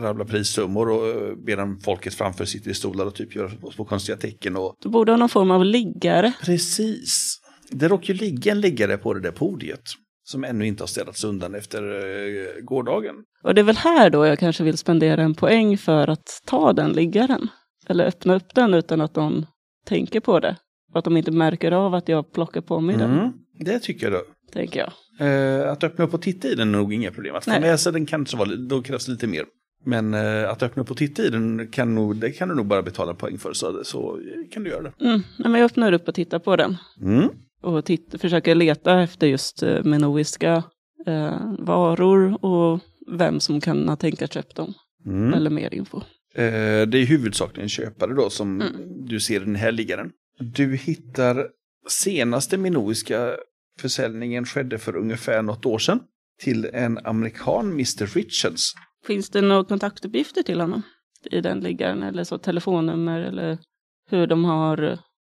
[0.00, 4.16] rabbla prissummor och eh, medan folket framför sitter i stolar och typ gör små konstiga
[4.18, 6.32] tecken och du borde ha någon form av liggare.
[6.42, 7.38] Precis.
[7.70, 9.82] Det råkar ju ligga en liggare på det där podiet.
[10.24, 13.14] Som ännu inte har städats undan efter eh, gårdagen.
[13.44, 16.72] Och det är väl här då jag kanske vill spendera en poäng för att ta
[16.72, 17.48] den liggaren.
[17.88, 19.46] Eller öppna upp den utan att de
[19.86, 20.56] tänker på det.
[20.92, 24.10] Och att de inte märker av att jag plockar på mig den, Mm, det tycker
[24.10, 24.22] då.
[24.52, 24.92] tänker jag.
[25.20, 27.34] Eh, att öppna upp och titta i den är nog inga problem.
[27.34, 29.44] Att få med sig den kanske var, då krävs lite mer.
[29.84, 32.66] Men eh, att öppna upp och titta i den kan, nog, det kan du nog
[32.66, 33.52] bara betala poäng för.
[33.52, 34.18] Så, så
[34.52, 34.92] kan du göra det.
[35.04, 35.20] Mm.
[35.38, 36.76] nej, men jag öppnar upp och tittar på den.
[37.00, 37.28] Mm.
[37.62, 40.62] Och titt- försöker leta efter just eh, minoiska
[41.06, 44.74] eh, varor och vem som kan ha tänkt att köpt dem.
[45.06, 45.34] Mm.
[45.34, 45.96] Eller mer info.
[46.34, 46.42] Eh,
[46.86, 48.72] det är huvudsakligen köpare då som Mm.
[49.06, 50.10] du ser den här liggaren.
[50.38, 51.46] Du hittar
[51.88, 53.30] senaste minoiska
[53.80, 56.00] försäljningen skedde för ungefär något år sedan.
[56.42, 58.06] Till en amerikan, Mr.
[58.06, 58.72] Richards.
[59.06, 60.82] Finns det några kontaktuppgifter till honom?
[61.30, 63.58] I den liggaren eller så telefonnummer eller
[64.10, 64.82] hur de har...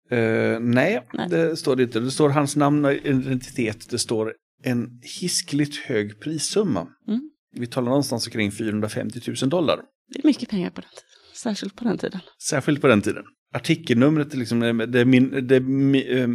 [0.10, 1.30] Eh, nej, Nej.
[1.30, 2.00] det står det inte.
[2.00, 3.90] Det står hans namn och identitet.
[3.90, 6.88] Det står en hiskligt hög prissumma.
[7.08, 7.30] Mm.
[7.56, 9.80] Vi talar någonstans kring 450 000 dollar.
[10.14, 11.10] Det är mycket pengar på den tiden.
[11.36, 12.20] Särskilt på den tiden.
[12.44, 13.24] Särskilt på den tiden.
[13.54, 16.28] Artikelnumret är liksom, det är, min, det eh,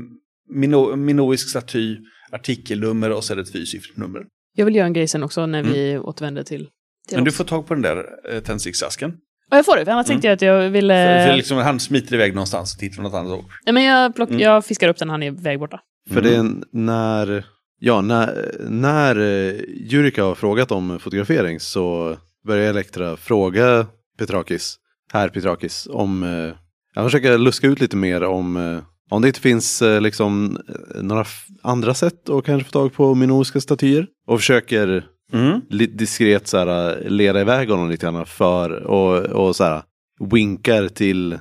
[0.48, 1.96] mino, minoisk staty,
[2.30, 4.22] artikelnummer och det ett fyrsiffrigt nummer.
[4.54, 6.68] Jag vill göra en grej sen också när vi återvänder till,
[7.08, 9.12] till Men du får tag på den där eh, tändsticksasken.
[9.50, 9.84] Ja, jag får det.
[9.84, 10.94] För annars tänkte jag att jag ville...
[10.94, 13.32] För, för liksom, han smiter iväg någonstans och tittar på något annat.
[13.32, 13.48] också.
[13.66, 14.28] Nej, men jag, plock...
[14.28, 14.40] Mm.
[14.40, 15.80] jag fiskar upp den, han är väg borta.
[16.10, 17.44] För det är när,
[17.78, 23.86] ja, när, när eh, Jurika har frågat om fotografering så börjar Elektra fråga
[24.18, 24.76] Petrakis,
[25.12, 26.54] herr Petrakis, om, eh,
[26.94, 31.02] jag försöker luska ut lite mer om, eh, om det inte finns eh, liksom eh,
[31.02, 31.24] några
[31.62, 34.06] andra sätt att kanske få tag på minoiska statyer.
[34.26, 35.60] Och försöker Mm.
[35.96, 39.82] diskret så här, leda iväg honom lite grann för och, och så här,
[40.30, 41.38] winkar till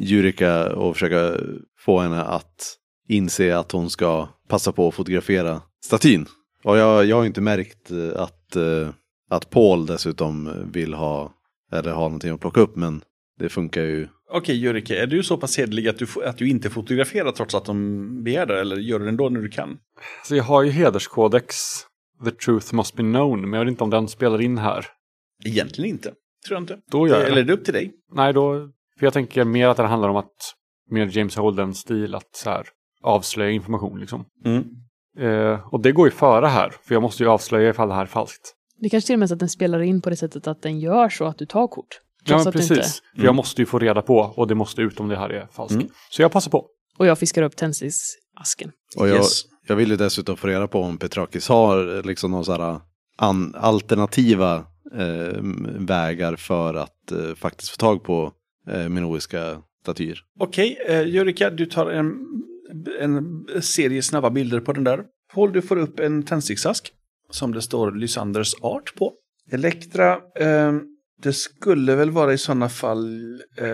[0.00, 1.40] Jurika och försöka
[1.78, 2.76] få henne att
[3.08, 6.26] inse att hon ska passa på att fotografera statyn.
[6.64, 8.88] Och jag, jag har inte märkt eh, att, eh,
[9.30, 11.32] att Paul dessutom vill ha,
[11.72, 13.02] eller ha någonting att plocka upp, men
[13.38, 14.08] det funkar ju.
[14.30, 17.64] Okej, Jurike, är du så pass hederlig att du, att du inte fotograferar trots att
[17.64, 18.60] de begär det?
[18.60, 19.78] Eller gör du det ändå när du kan?
[20.24, 21.56] Så jag har ju hederskodex,
[22.24, 24.86] The Truth Must Be Known, men jag vet inte om den spelar in här.
[25.44, 26.08] Egentligen inte.
[26.46, 26.78] Tror jag inte.
[26.90, 27.40] Då gör jag Eller det.
[27.40, 27.92] är det upp till dig?
[28.12, 28.70] Nej, då...
[28.98, 30.54] För jag tänker mer att det handlar om att
[30.90, 32.66] med James Holden-stil att så här,
[33.02, 34.24] avslöja information liksom.
[34.44, 34.64] Mm.
[35.18, 38.02] Eh, och det går ju före här, för jag måste ju avslöja ifall det här
[38.02, 38.54] är falskt.
[38.78, 40.80] Det kanske till och med så att den spelar in på det sättet att den
[40.80, 42.00] gör så att du tar kort.
[42.26, 42.70] Ja, precis.
[42.70, 42.82] inte...
[42.82, 43.24] För Mm.
[43.26, 45.74] jag måste ju få reda på, och det måste ut om det här är falskt.
[45.74, 45.88] Mm.
[46.10, 46.66] Så jag passar på.
[46.98, 48.70] Och jag fiskar upp tändsticksasken.
[48.96, 49.42] Och jag, Yes.
[49.66, 52.80] jag vill ju dessutom få reda på om Petrakis har liksom någon så här
[53.16, 54.54] an, alternativa
[54.94, 55.40] eh,
[55.78, 58.32] vägar för att eh, faktiskt få tag på
[58.70, 60.18] eh, minoiska statyer.
[60.40, 62.14] Okej, eh, Jurika, du tar en,
[63.00, 65.04] en serie snabba bilder på den där.
[65.34, 66.92] Paul, du får upp en tändsticksask.
[67.30, 69.12] som det står Lysanders art på.
[69.50, 70.72] Elektra, eh,
[71.22, 73.68] det skulle väl vara i sådana fall, eh,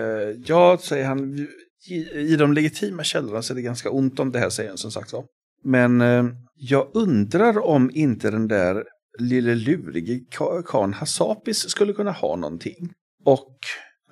[0.45, 1.47] ja, säger han,
[1.89, 4.77] i, i de legitima källorna så är det ganska ont om det här, säger han
[4.77, 5.25] som sagt var.
[5.63, 6.25] Men eh,
[6.55, 8.83] jag undrar om inte den där
[9.19, 10.19] lille lurige
[10.65, 12.93] karln Hassapis skulle kunna ha någonting.
[13.25, 13.57] Och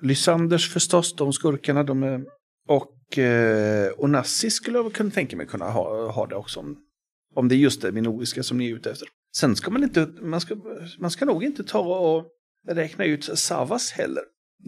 [0.00, 2.24] Lysanders förstås, de skurkarna, de är...
[2.68, 6.60] Och eh, Onassis skulle jag kunna tänka mig kunna ha, ha det också.
[6.60, 6.76] Om,
[7.34, 9.08] om det är just det minoiska som ni är ute efter.
[9.36, 10.56] Sen ska man inte, man ska,
[10.98, 12.26] man ska nog inte ta och
[12.68, 14.22] räkna ut Savas heller.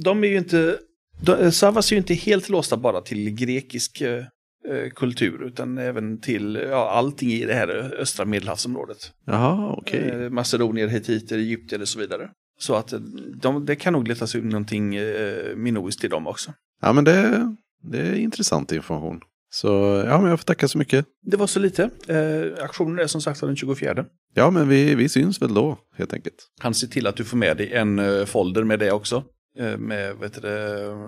[0.05, 0.78] De är ju inte,
[1.22, 4.24] de, Savas är ju inte helt låsta bara till grekisk eh,
[4.68, 9.12] eh, kultur utan även till ja, allting i det här östra medelhavsområdet.
[9.26, 10.11] Jaha, okej.
[10.11, 12.31] Eh, Macedonier, hettiter, egyptier och så vidare.
[12.59, 13.00] Så att eh,
[13.42, 16.52] de, det kan nog letas ut någonting eh, minoiskt till dem också.
[16.83, 19.20] Ja, men det, det är intressant information.
[19.50, 19.68] Så
[20.07, 21.07] ja, men jag får tacka så mycket.
[21.22, 21.90] Det var så lite.
[22.07, 24.05] Eh, aktionen är som sagt den 24.
[24.35, 26.35] Ja, men vi, vi syns väl då, helt enkelt.
[26.61, 29.25] Han ser till att du får med dig en eh, folder med det också.
[29.59, 30.49] Eh, med vet du,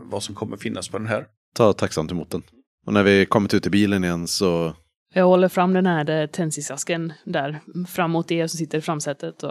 [0.05, 1.27] vad som kommer finnas på den här.
[1.57, 2.43] Ta tacksamt emot den.
[2.87, 4.75] Och när vi kommit ut i bilen igen så...
[5.15, 9.43] Jag håller fram den här eh, tändsticksasken där framåt er som sitter i framsätet.
[9.43, 9.51] Och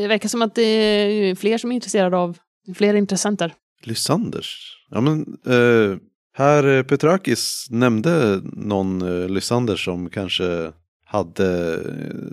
[0.00, 2.38] det verkar som att det är fler som är intresserade av,
[2.74, 3.54] fler intressenter.
[3.82, 4.78] Lysanders?
[4.90, 5.98] Ja, men eh,
[6.34, 10.72] herr Petrakis nämnde någon eh, Lysander som kanske
[11.12, 11.78] hade...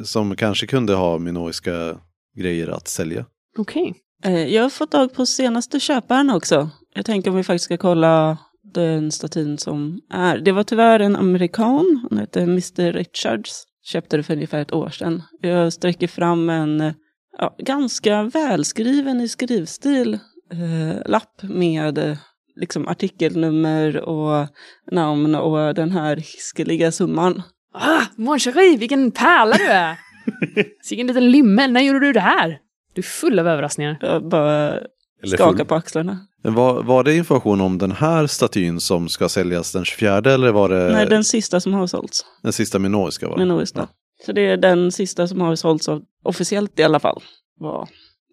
[0.03, 1.97] Som kanske kunde ha minoiska
[2.37, 3.25] grejer att sälja.
[3.57, 3.93] Okej.
[4.23, 4.53] Okay.
[4.53, 6.69] Jag har fått tag på senaste köparen också.
[6.93, 8.37] Jag tänker om vi faktiskt ska kolla
[8.73, 10.37] den statyn som är.
[10.37, 13.63] Det var tyvärr en amerikan, han heter Mr Richards.
[13.83, 15.23] Köpte det för ungefär ett år sedan.
[15.41, 16.93] Jag sträcker fram en
[17.37, 20.13] ja, ganska välskriven i skrivstil
[20.51, 22.17] eh, lapp med
[22.55, 24.47] liksom artikelnummer och
[24.91, 27.41] namn och den här hiskeliga summan.
[27.73, 29.97] Ah, mon chéri, vilken pärla du är!
[30.89, 32.59] Vilken liten lymmel, när gjorde du det här?
[32.93, 33.97] Du är full av överraskningar.
[34.01, 34.71] Jag bara
[35.23, 36.19] Eller skakar på axlarna.
[36.41, 40.69] Var, var det information om den här statyn som ska säljas den 24 eller var
[40.69, 42.25] det Nej, den sista som har sålts.
[42.43, 43.27] den sista minoiska?
[43.27, 43.45] Var det?
[43.45, 43.87] Minoiskt då.
[44.25, 47.23] Så det är den sista som har sålts av, officiellt i alla fall,
[47.59, 47.87] var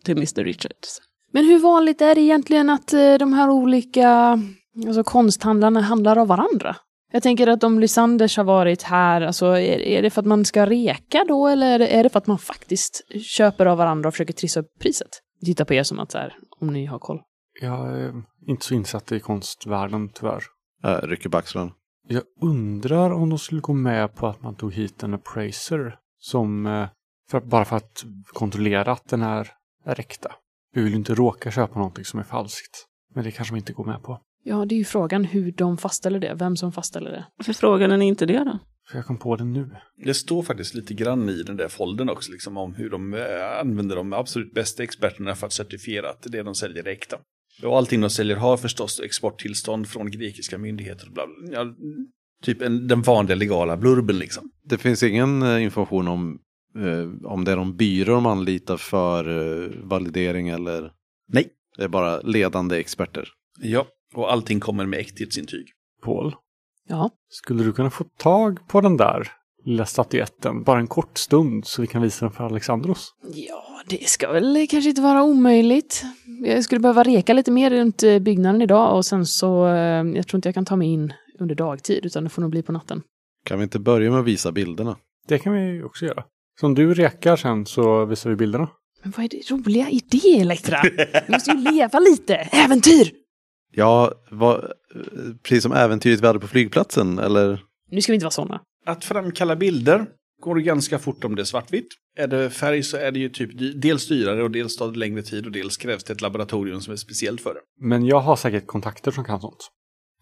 [0.04, 1.00] till Mr Richards.
[1.32, 4.38] Men hur vanligt är det egentligen att eh, de här olika
[4.86, 6.76] alltså konsthandlarna handlar av varandra?
[7.16, 10.44] Jag tänker att om Lysanders har varit här, alltså är, är det för att man
[10.44, 14.08] ska reka då eller är det, är det för att man faktiskt köper av varandra
[14.08, 15.08] och försöker trissa upp priset?
[15.44, 17.20] Titta på er som att så här, om ni har koll.
[17.60, 20.42] Jag är inte så insatt i konstvärlden tyvärr.
[20.82, 21.72] Jag rycker på axlarna.
[22.08, 26.66] Jag undrar om de skulle gå med på att man tog hit en appraiser som
[26.66, 26.88] eh,
[27.30, 29.50] för, bara för att kontrollera att den är,
[29.84, 30.32] är äkta.
[30.74, 32.86] Vi vill ju inte råka köpa någonting som är falskt.
[33.14, 34.20] Men det kanske de inte går med på.
[34.48, 37.26] Ja, det är ju frågan hur de fastställer det, vem som fastställer det.
[37.36, 38.58] Varför frågar ni inte det då?
[38.90, 39.70] För jag kom på det nu.
[40.04, 43.60] Det står faktiskt lite grann i den där foldern också, liksom, om hur de eh,
[43.60, 47.16] använder de absolut bästa experterna för att certifiera att det de säljer är äkta.
[47.62, 51.10] Och allting de säljer har förstås exporttillstånd från grekiska myndigheter.
[51.10, 51.52] Bla bla.
[51.52, 51.74] Ja,
[52.42, 54.50] typ en, den vanliga legala blurben liksom.
[54.64, 56.38] Det finns ingen eh, information om
[56.78, 60.90] eh, om det är någon byrå de anlitar för eh, validering eller?
[61.28, 61.48] Nej.
[61.76, 63.28] Det är bara ledande experter.
[63.60, 65.66] Ja, och allting kommer med äkthetsintyg.
[66.02, 66.34] Paul,
[66.88, 67.10] Ja.
[67.28, 69.32] skulle du kunna få tag på den där
[69.64, 73.08] lilla statyetten bara en kort stund så vi kan visa den för Alexandros?
[73.34, 76.02] Ja, det ska väl kanske inte vara omöjligt.
[76.44, 79.74] Jag skulle behöva reka lite mer runt eh, byggnaden idag och sen så, eh,
[80.16, 82.62] jag tror inte jag kan ta mig in under dagtid utan det får nog bli
[82.62, 83.02] på natten.
[83.44, 84.96] Kan vi inte börja med att visa bilderna?
[85.28, 86.24] Det kan vi också göra.
[86.60, 88.68] Så om du rekar sen så visar vi bilderna.
[89.02, 90.78] Men vad är det roliga i det, Elektra?
[91.26, 92.34] Vi måste ju leva lite!
[92.36, 93.10] Äventyr!
[93.72, 94.58] Ja, eh,
[95.42, 97.62] precis som äventyret vi hade på flygplatsen eller?
[97.90, 98.60] Nu ska vi inte vara sådana.
[98.86, 100.06] Att framkalla bilder
[100.42, 101.88] går ganska fort om det är svartvitt.
[102.18, 103.50] Är det färg så är det ju typ
[103.80, 106.92] dels dyrare och dels tar det längre tid och dels krävs det ett laboratorium som
[106.92, 107.60] är speciellt för det.
[107.80, 109.70] Men jag har säkert kontakter som kan sånt.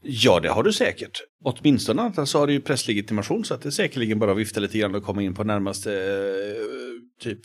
[0.03, 1.21] Ja, det har du säkert.
[1.45, 4.61] Åtminstone antar så har du ju presslegitimation så att det är säkerligen bara att vifta
[4.61, 7.41] lite grann och komma in på närmaste eh, typ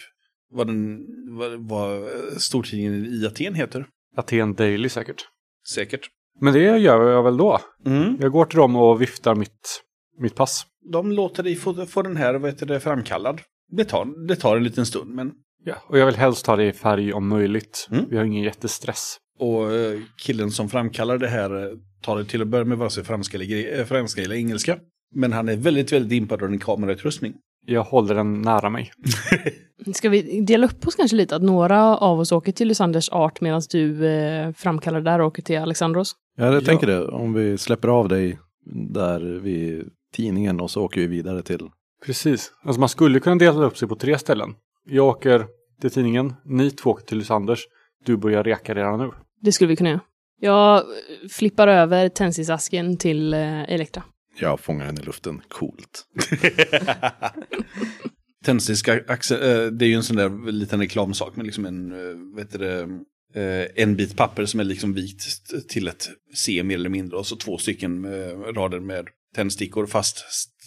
[0.51, 1.05] vad den
[1.37, 3.85] vad, vad stortidningen i Aten heter.
[4.17, 5.27] Aten Daily säkert.
[5.73, 6.09] Säkert.
[6.41, 7.59] Men det gör jag väl då.
[7.85, 8.17] Mm.
[8.19, 9.81] Jag går till dem och viftar mitt,
[10.19, 10.65] mitt pass.
[10.91, 13.41] De låter dig få, få den här vad heter det, framkallad.
[13.71, 15.31] Det tar, det tar en liten stund, men
[15.65, 17.87] Ja, och jag vill helst ha det i färg om möjligt.
[17.91, 18.05] Mm.
[18.09, 19.17] Vi har ingen jättestress.
[19.39, 22.89] Och eh, killen som framkallar det här eh, tar det till att börja med vare
[22.89, 24.79] sig franska eller, eh, franska eller engelska.
[25.15, 27.33] Men han är väldigt, väldigt impad av din kamerautrustning.
[27.69, 28.91] Jag håller den nära mig.
[29.93, 31.35] Ska vi dela upp oss kanske lite?
[31.35, 35.41] Att några av oss åker till Lysanders art medan du eh, framkallar där och åker
[35.43, 36.15] till Alexandros?
[36.37, 36.61] Ja, jag Ja.
[36.61, 37.07] tänker det.
[37.07, 38.39] Om vi släpper av dig
[38.93, 41.69] där vid tidningen och så åker vi vidare till.
[42.05, 42.51] Precis.
[42.63, 44.53] Alltså man skulle kunna dela upp sig på tre ställen.
[44.85, 45.45] Jag åker
[45.81, 47.59] till tidningen, ni två åker till Lysanders.
[48.05, 49.11] Du börjar reka redan nu.
[49.41, 49.99] Det skulle vi kunna göra.
[50.41, 50.83] Jag
[51.31, 54.03] flippar över Tensis-asken till eh, Elektra.
[54.41, 55.41] Jag fångar henne i luften.
[55.47, 56.05] Coolt.
[58.45, 62.35] Tensiska axel, eh, det är ju en sån där liten reklamsak med liksom en, eh,
[62.35, 62.81] vet det,
[63.35, 65.21] eh, en bit papper som är liksom vikt
[65.69, 70.17] till ett C mer eller mindre och så två stycken eh, rader med tändstickor fast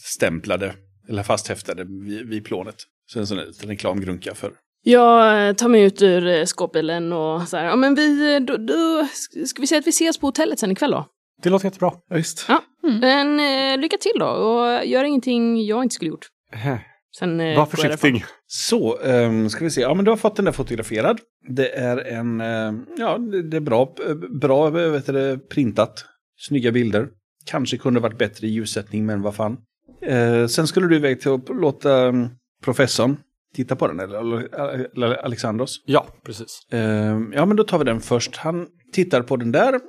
[0.05, 0.75] stämplade
[1.09, 2.77] eller fasthäftade vid, vid plånet.
[3.07, 4.53] Så en sån där liten reklamgrunka för.
[4.85, 9.09] Jag tar mig ut ur skåpbilen och så här, ja men vi, då, då
[9.47, 11.07] ska vi säga att vi ses på hotellet sen ikväll då?
[11.43, 11.93] Det låter jättebra.
[12.09, 12.45] Ja, visst.
[12.49, 16.27] Ja, men eh, lycka till då och gör ingenting jag inte skulle gjort.
[16.55, 16.77] Eh,
[17.19, 18.25] Sen, eh, Var försiktig.
[18.47, 19.81] Så, ehm, ska vi se.
[19.81, 21.21] Ja, men du har fått den där fotograferad.
[21.49, 23.19] Det är en, ehm, ja,
[23.51, 26.05] det är bra, eh, bra vet du, det, printat.
[26.39, 27.09] Snygga bilder.
[27.47, 29.57] Kanske kunde varit bättre i ljussättning, men vad fan.
[30.03, 32.29] Eh, sen skulle du iväg till att låta ehm,
[32.65, 33.17] professorn
[33.55, 35.83] titta på den, eller, eller, eller Alexandros.
[35.87, 36.67] Ja, precis.
[36.71, 38.37] Ehm, ja, men då tar vi den först.
[38.37, 39.81] Han tittar på den där,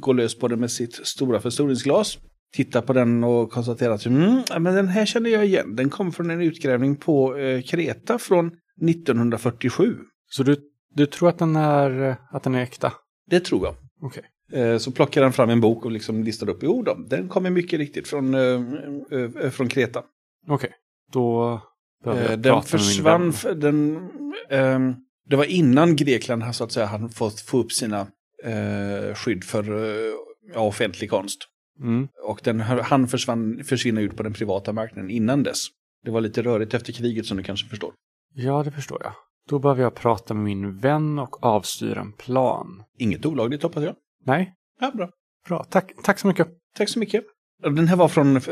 [0.00, 2.18] går lös på den med sitt stora förstoringsglas.
[2.52, 5.76] Tittar på den och konstaterar att mm, men den här känner jag igen.
[5.76, 8.50] Den kom från en utgrävning på eh, Kreta från
[8.88, 9.96] 1947.
[10.30, 10.56] Så du,
[10.94, 12.92] du tror att den är, eh, att den är äkta?
[13.30, 13.74] Det tror jag.
[14.02, 14.22] Okej.
[14.52, 17.50] Eh, så plockar han fram en bok och liksom listar upp, jo då, den kommer
[17.50, 18.40] mycket riktigt från, eh,
[19.10, 20.02] eh, eh, från Kreta.
[20.48, 20.70] Okej.
[21.12, 21.60] Då
[22.04, 24.08] behöver jag den försvann, den,
[24.50, 24.94] ehm,
[25.28, 28.06] det var innan Grekland så att säga hade fått få upp sina
[29.14, 29.64] skydd för
[30.54, 31.38] ja, offentlig konst.
[31.80, 32.08] Mm.
[32.22, 35.66] Och den han försvann, försvinna ut på den privata marknaden innan dess.
[36.04, 37.92] Det var lite rörigt efter kriget som du kanske förstår.
[38.34, 39.12] Ja, det förstår jag.
[39.48, 42.82] Då behöver jag prata med min vän och avstyra en plan.
[42.98, 43.94] Inget olagligt hoppas jag.
[44.24, 45.10] Nej, Ja, bra.
[45.48, 45.64] bra.
[45.64, 46.48] Tack, tack så mycket.
[46.76, 47.24] Tack så mycket.
[47.62, 48.42] Den här var från eh,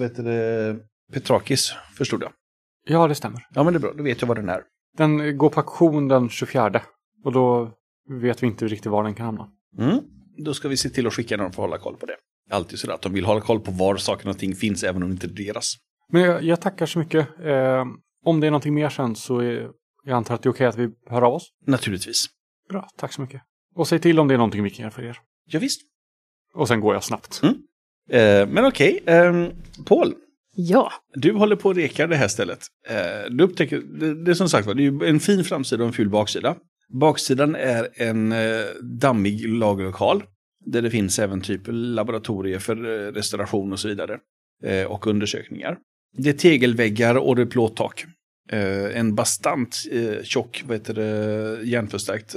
[0.00, 0.76] vet du, det,
[1.12, 2.32] Petrakis, förstod jag.
[2.86, 3.46] Ja, det stämmer.
[3.54, 3.92] Ja, men det är bra.
[3.92, 4.62] Då vet jag vad den är.
[4.96, 6.82] Den går på auktion den 24.
[7.24, 7.72] Och då
[8.20, 9.48] vet vi inte riktigt var den kan hamna.
[9.78, 10.00] Mm.
[10.44, 12.16] Då ska vi se till att skicka någon för att hålla koll på det.
[12.50, 15.08] Alltid sådär att de vill hålla koll på var saker och ting finns, även om
[15.08, 15.74] det inte är deras.
[16.12, 17.28] Men jag, jag tackar så mycket.
[17.44, 17.84] Eh,
[18.24, 19.70] om det är någonting mer sen så är,
[20.04, 21.48] jag antar att det är okej att vi hör av oss.
[21.66, 22.26] Naturligtvis.
[22.68, 23.42] Bra, tack så mycket.
[23.74, 25.18] Och säg till om det är någonting vi kan göra för er.
[25.46, 25.80] Ja, visst.
[26.54, 27.40] Och sen går jag snabbt.
[27.42, 27.54] Mm.
[28.10, 29.50] Eh, men okej, ehm,
[29.86, 30.14] Paul.
[30.56, 32.66] Ja, Du håller på att reka det här stället.
[32.88, 35.86] Eh, du upptäcker, det, det är som sagt var, det är en fin framsida och
[35.88, 36.56] en ful baksida.
[37.00, 38.64] Baksidan är en eh,
[39.00, 40.22] dammig lagerlokal.
[40.66, 44.18] Där det finns även typ laboratorier för eh, restauration och så vidare.
[44.64, 45.78] Eh, och undersökningar.
[46.16, 48.04] Det är tegelväggar och det är plåttak.
[48.50, 49.76] Eh, en bastant
[50.22, 52.36] tjock, vad heter det, järnförstärkt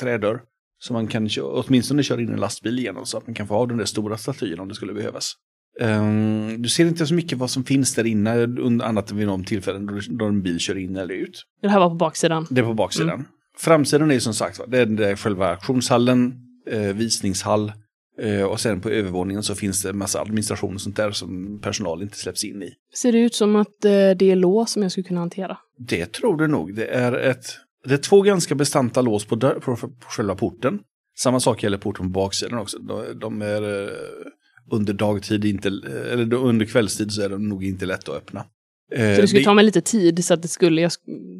[0.00, 0.40] trädörr.
[0.78, 3.66] Som man kan åtminstone köra in en lastbil igenom så att man kan få ha
[3.66, 5.32] den där stora statyn om det skulle behövas.
[5.80, 9.26] Ehm, du ser inte så mycket vad som finns där inne, under- annat än vid
[9.26, 11.42] de tillfällen då, då en bil kör in eller ut.
[11.62, 12.46] det här var på baksidan.
[12.50, 13.24] Det är på baksidan.
[13.58, 16.34] Framsidan är som sagt det är, det är själva auktionshallen,
[16.94, 17.72] visningshall
[18.20, 21.60] eh, och sen på övervåningen så finns det en massa administration och sånt där som
[21.60, 22.72] personal inte släpps in i.
[22.94, 25.56] Ser det ut som att eh, det är lås som jag skulle kunna hantera?
[25.78, 26.74] Det tror du nog.
[26.74, 27.44] Det är, ett,
[27.88, 30.78] det är två ganska bestanta lås på, dörr, på, på själva porten.
[31.16, 32.78] Samma sak gäller porten på baksidan också.
[32.78, 33.90] De, de är eh,
[34.70, 35.68] under dagtid inte,
[36.12, 38.44] eller under kvällstid så är de nog inte lätta att öppna.
[38.92, 40.90] Eh, Så det skulle det- ta mig lite tid så att det skulle, jag,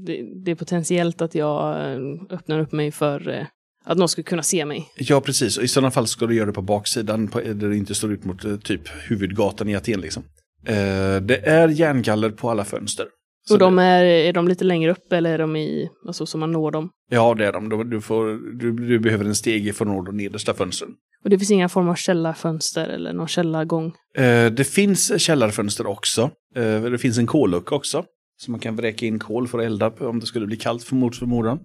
[0.07, 1.99] det, det är potentiellt att jag eh,
[2.31, 3.47] öppnar upp mig för eh,
[3.85, 4.89] att någon skulle kunna se mig.
[4.97, 5.59] Ja, precis.
[5.59, 8.13] Och i sådana fall ska du göra det på baksidan, på, där det inte står
[8.13, 10.01] ut mot eh, typ huvudgatan i Aten.
[10.01, 10.23] Liksom.
[10.67, 13.07] Eh, det är järngaller på alla fönster.
[13.47, 16.39] Så Och de är, är de lite längre upp eller är de i, alltså så
[16.39, 16.91] man når dem?
[17.11, 17.69] ja, det är de.
[17.69, 18.25] Du, du, får,
[18.59, 20.91] du, du behöver en stege för att nå de nedersta fönstren.
[21.25, 23.93] Och det finns inga form av källarfönster eller någon källargång.
[24.17, 26.31] Eh, det finns källarfönster också.
[26.57, 28.05] Eh, det finns en kollucka också.
[28.37, 30.95] Så man kan vräka in kol för att elda om det skulle bli kallt för
[30.97, 31.59] mot förmodan.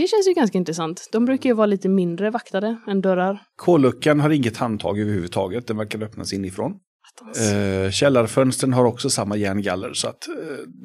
[0.00, 1.08] Det känns ju ganska intressant.
[1.12, 3.42] De brukar ju vara lite mindre vaktade än dörrar.
[3.56, 5.66] Kolluckan har inget handtag överhuvudtaget.
[5.66, 6.72] Den verkar öppnas inifrån.
[7.52, 10.34] Eh, källarfönstren har också samma järngaller så att eh,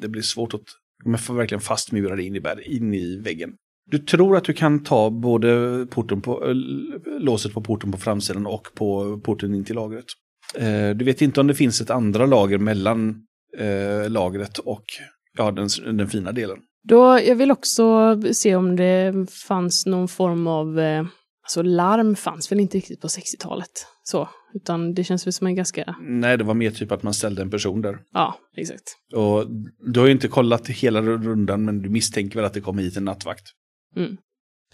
[0.00, 0.60] det blir svårt att...
[1.04, 3.50] De får verkligen fastmurade in i, berg, in i väggen.
[3.90, 6.54] Du tror att du kan ta både porten på, äh,
[7.20, 10.06] låset på porten på framsidan och på porten in till lagret.
[10.54, 13.22] Eh, du vet inte om det finns ett andra lager mellan
[13.58, 14.84] eh, lagret och
[15.36, 16.58] ja, den, den fina delen.
[16.88, 21.06] Då, jag vill också se om det fanns någon form av, eh,
[21.42, 23.86] alltså larm fanns väl inte riktigt på 60-talet.
[24.02, 27.14] Så, utan det känns väl som en ganska, Nej, det var mer typ att man
[27.14, 27.98] ställde en person där.
[28.12, 28.96] ja, exakt.
[29.14, 29.44] Och
[29.92, 32.96] du har ju inte kollat hela rundan men du misstänker väl att det kommer hit
[32.96, 33.44] en nattvakt.
[33.96, 34.16] Mm.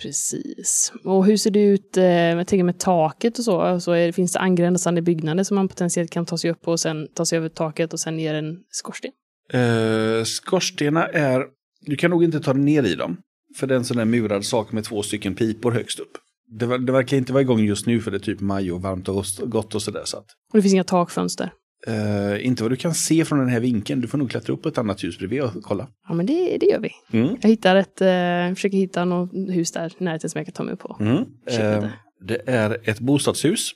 [0.03, 0.93] Precis.
[1.05, 4.33] Och hur ser det ut, eh, jag tänker med taket och så, alltså är, finns
[4.33, 7.39] det angränsande byggnader som man potentiellt kan ta sig upp på och sen ta sig
[7.39, 9.11] över taket och sen ner en skorsten?
[9.53, 11.47] Eh, skorstenar är
[11.83, 13.17] Du kan nog inte ta dig ner i dem.
[13.57, 16.11] För det är en sån där murad sak med två stycken pipor högst upp.
[16.59, 19.09] Det, det verkar inte vara igång just nu för det är typ maj och varmt
[19.09, 20.03] och gott och sådär.
[20.05, 21.51] Så att, Och det finns inga takfönster.
[21.87, 24.01] eh, inte vad du kan se från den här vinkeln.
[24.01, 25.89] Du får nog klättra upp ett annat hus bredvid och kolla.
[26.09, 27.19] Ja, men det, det gör vi.
[27.19, 27.37] Mm.
[27.41, 30.63] Jag hittar ett, eh, försöker hitta något hus där i närheten som jag kan ta
[30.63, 30.97] mig på.
[31.01, 31.17] Mm.
[31.47, 31.89] Eh,
[32.27, 32.43] det.
[32.47, 33.71] är ett bostadshus.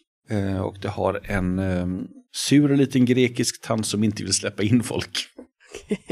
[0.65, 1.87] Och det har en eh,
[2.37, 5.19] sur liten grekisk tant som inte vill släppa in folk.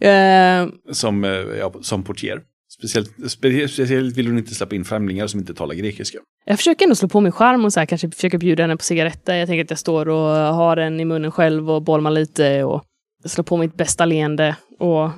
[0.00, 2.40] Eh, Som, eh, ja, som portier.
[2.78, 6.18] Speciellt, spe, speciellt vill hon inte släppa in främlingar som inte talar grekiska.
[6.44, 8.84] jag försöker ändå slå på min skärm och så här, kanske försöka bjuda henne på
[8.84, 9.34] cigaretter.
[9.34, 12.82] Jag tänker att jag står och har en i munnen själv och bolmar lite och
[13.24, 15.10] slår på mitt bästa leende och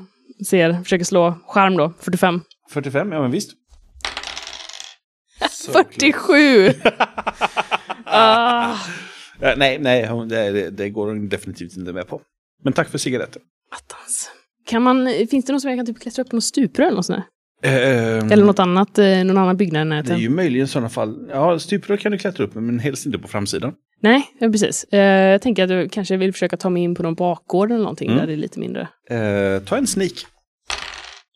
[0.46, 2.40] ser, försöker slå skärm då, 45.
[2.70, 3.52] 45, ja men visst.
[5.72, 6.68] 47!
[8.04, 8.76] ah,
[9.42, 12.20] Eh, nej, nej, det, det går hon definitivt inte med på.
[12.64, 13.42] Men tack för cigaretten.
[13.70, 14.30] attans.
[14.72, 16.96] Kan man, finns det någon som jag kan typ klättra upp på något stuprör eller
[16.96, 17.28] något sånt där?
[17.70, 20.18] Eh, Eller något annat, eh, någon annan byggnad i Det är närheten?
[20.18, 21.28] ju möjligen i sådana fall.
[21.30, 23.72] Ja, stuprör kan du klättra upp men helst inte på framsidan.
[24.00, 24.84] Nej, ja, precis.
[24.84, 25.00] Eh,
[25.30, 28.08] jag tänker att du kanske vill försöka ta mig in på någon bakgård eller någonting
[28.10, 28.20] Mm.
[28.20, 28.88] där det är lite mindre.
[29.10, 30.12] Eh, ta en sneak.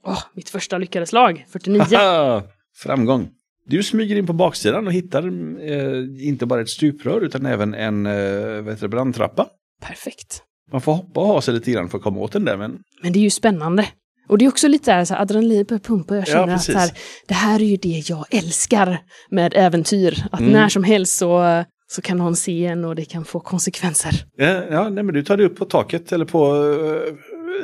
[0.04, 1.82] Åh, mitt första lyckade slag, 49.
[1.96, 2.42] Haha,
[2.76, 3.28] Framgång.
[3.66, 5.22] Du smyger in på baksidan och hittar
[5.70, 9.46] eh, inte bara ett stuprör utan även en eh, brandtrappa.
[9.82, 10.42] Perfekt.
[10.72, 12.78] Man får hoppa och ha sig lite grann för att komma åt den där, men
[13.02, 13.88] Men det är ju spännande.
[14.28, 16.48] Och det är också lite där, så här, adrenalin börjar pumpa jag Ja, känner att
[16.58, 16.72] precis.
[16.74, 16.90] så här,
[17.28, 18.98] det här är ju det jag älskar
[19.30, 20.24] med äventyr.
[20.32, 20.52] Att Mm.
[20.52, 24.24] när som helst så, så kan någon se en och det kan få konsekvenser.
[24.36, 26.46] ja, ja nej, men du tar dig upp på taket eller på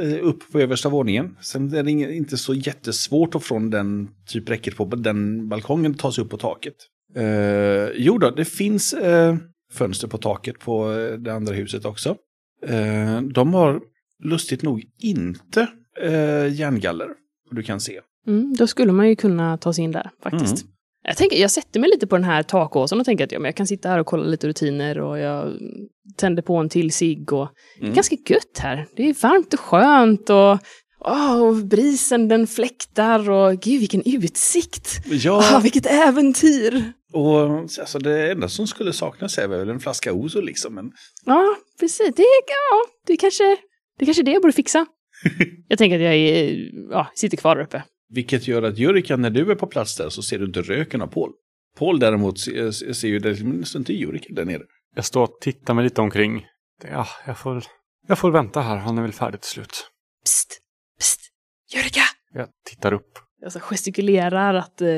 [0.01, 1.37] eh, upp på översta våningen.
[1.41, 6.13] Sen är det inte så jättesvårt att från den typ räcket på den balkongen ta
[6.13, 6.75] sig upp på taket.
[7.17, 9.37] Eh, jo då, det finns eh,
[9.73, 12.17] fönster på taket på eh, det andra huset också.
[12.67, 13.81] Eh, de har
[14.25, 15.67] lustigt nog inte
[16.03, 17.09] eh, järngaller,
[17.51, 18.01] du kan se.
[18.27, 20.63] Mm, då skulle man ju kunna ta sig in där faktiskt.
[20.63, 20.73] Mm.
[21.05, 23.45] Jag, tänker, jag sätter mig lite på den här takåsen och tänker att ja, men
[23.45, 25.53] jag kan sitta här och kolla lite rutiner och jag
[26.17, 27.49] tänder på en till cigg och
[27.79, 27.95] det är Mm.
[27.95, 28.87] ganska gött här.
[28.97, 30.59] Det är varmt och skönt och,
[31.05, 35.01] åh, och brisen den fläktar och gud vilken utsikt!
[35.11, 36.93] Ja, Ah, vilket äventyr!
[37.13, 40.75] och alltså, det enda som skulle saknas är väl en flaska Ozo liksom.
[40.75, 40.93] Men
[41.25, 41.99] Ja, precis.
[42.17, 43.45] Det, är- ja, det, är kanske,
[43.99, 44.87] det är kanske det jag borde fixa.
[45.69, 46.57] jag tänker att jag är,
[46.91, 47.83] ja, sitter kvar där uppe.
[48.15, 51.03] Vilket gör att Jurika, när du är på plats där så ser du inte röken
[51.03, 51.31] av Paul.
[51.79, 54.63] Paul däremot ser, ser ju det, men nästan inte Jurika där nere.
[54.95, 56.47] Jag står och tittar mig lite omkring.
[56.91, 57.65] Ja, jag får,
[58.09, 58.77] jag får vänta här.
[58.77, 59.87] Han är väl färdig till slut.
[60.25, 60.59] Psst,
[61.75, 62.01] Jörika!
[62.35, 63.19] Jag tittar upp.
[63.45, 64.89] Alltså gestikulerar att, eh,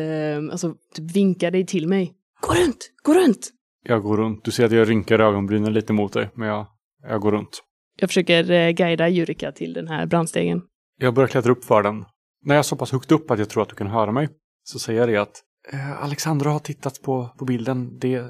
[0.53, 2.15] alltså typ vinkar dig till mig.
[2.41, 3.51] Gå runt, gå runt!
[3.85, 4.45] Jag går runt.
[4.45, 6.67] Du ser att jag rynkar ögonbrynen lite mot dig, men jag,
[7.03, 7.63] jag går runt.
[7.97, 10.63] Jag försöker eh, guida Jurika till den här brandstegen.
[11.01, 12.05] Jag börjar klättra upp för den.
[12.45, 14.29] När jag är så pass högt upp att jag tror att du kan höra mig
[14.65, 17.99] så säger jag det att eh, Alexandra har tittat på, på bilden.
[17.99, 18.23] Det,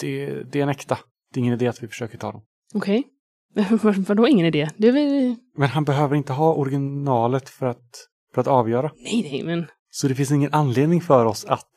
[0.00, 0.98] det, det är en äkta.
[1.34, 2.42] Det är ingen idé att vi försöker ta dem.
[2.74, 2.96] Okej.
[2.96, 3.06] Vad-
[4.08, 4.68] Vadå ingen idé?
[4.76, 5.34] Det är väl...
[5.56, 7.90] Men han behöver inte ha originalet för att,
[8.34, 8.90] för att avgöra.
[9.04, 11.68] Nej, nej, men Så det finns ingen anledning för oss att,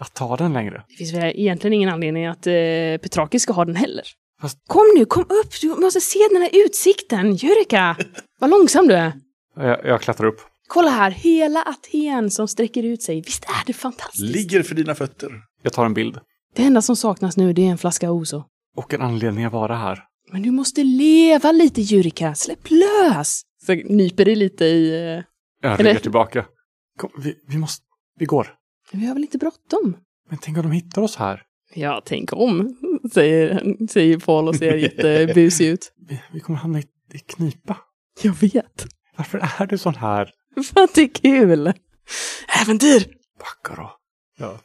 [0.00, 0.84] att ta den längre.
[0.88, 2.52] det finns väl egentligen ingen anledning att eh,
[3.02, 4.04] Petrakis ska ha den heller.
[4.40, 5.60] Fast- Kom nu, kom upp!
[5.60, 7.34] Du måste se den här utsikten!
[7.34, 7.96] Jurika!
[8.40, 9.12] Vad långsam du är!
[9.56, 10.40] Jag, jag klättrar upp.
[10.68, 13.20] Kolla här, hela Aten som sträcker ut sig.
[13.20, 14.34] Visst är det fantastiskt?
[14.36, 15.30] Ligger för dina fötter.
[15.62, 16.18] Jag tar en bild.
[16.56, 18.44] Det enda som saknas nu det är en flaska Ozo.
[18.76, 19.98] Och en anledning att vara här.
[20.32, 23.42] Men du måste leva lite Jurika, släpp lös!
[23.66, 24.90] Så nyper det lite i...
[24.90, 25.22] eh,
[25.62, 26.44] Jag Eller- ryggar tillbaka.
[26.98, 27.84] Kom, vi, vi måste...
[28.18, 28.54] Vi går.
[28.92, 29.96] Vi har väl inte bråttom?
[30.30, 31.42] Men tänk om de hittar oss här.
[31.74, 32.76] Ja, tänk om,
[33.12, 35.92] säger, säger Paul och ser jättebusig ut.
[36.08, 36.82] Vi, vi kommer hamna i,
[37.14, 37.76] i knipa.
[38.22, 38.86] Jag vet.
[39.16, 40.30] Varför är du sån här?
[40.74, 41.72] För att det är kul!
[42.62, 43.06] Äventyr!
[43.38, 43.92] Backa då.
[44.38, 44.58] Ja.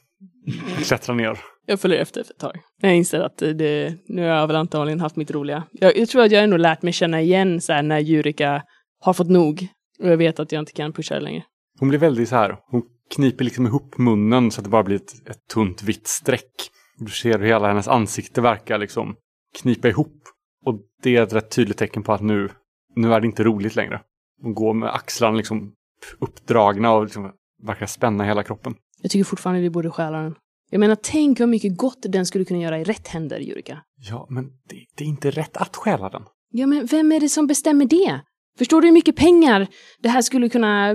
[0.83, 1.39] Klättra ner.
[1.69, 2.59] Jag följer efter för ett tag.
[2.81, 5.63] Jag inser att det, nu har jag väl antagligen haft mitt roliga.
[5.71, 8.63] Jag, jag tror att jag ändå lärt mig känna igen så här när Jurika
[8.99, 9.67] har fått nog.
[9.99, 11.43] Och jag vet att jag inte kan pusha det längre.
[11.79, 12.57] Hon blir väldigt så här.
[12.67, 12.83] Hon
[13.15, 16.51] kniper liksom ihop munnen så att det bara blir ett, ett tunt vitt streck.
[16.97, 19.15] Du ser hur hela hennes ansikte verkar liksom
[19.61, 20.23] knipa ihop.
[20.65, 22.49] Och det är ett rätt tydligt tecken på att nu,
[22.95, 24.01] nu är det inte roligt längre.
[24.41, 25.73] Hon går med axlarna liksom
[26.19, 27.31] uppdragna och liksom
[27.63, 28.75] verkar spänna hela kroppen.
[29.01, 30.35] Jag tycker fortfarande vi borde stjäla den.
[30.69, 33.81] Jag menar, tänk vad mycket gott den skulle kunna göra i rätt händer, Jurika.
[34.09, 36.21] Ja, men det, det är inte rätt att stjäla den.
[36.51, 38.21] Ja, men vem är det som bestämmer det?
[38.57, 39.67] Förstår du hur mycket pengar
[39.99, 40.89] det här skulle kunna...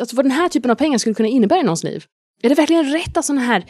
[0.00, 2.04] Alltså vad den här typen av pengar skulle kunna innebära i någons liv?
[2.42, 3.64] Är det verkligen rätt att sådana här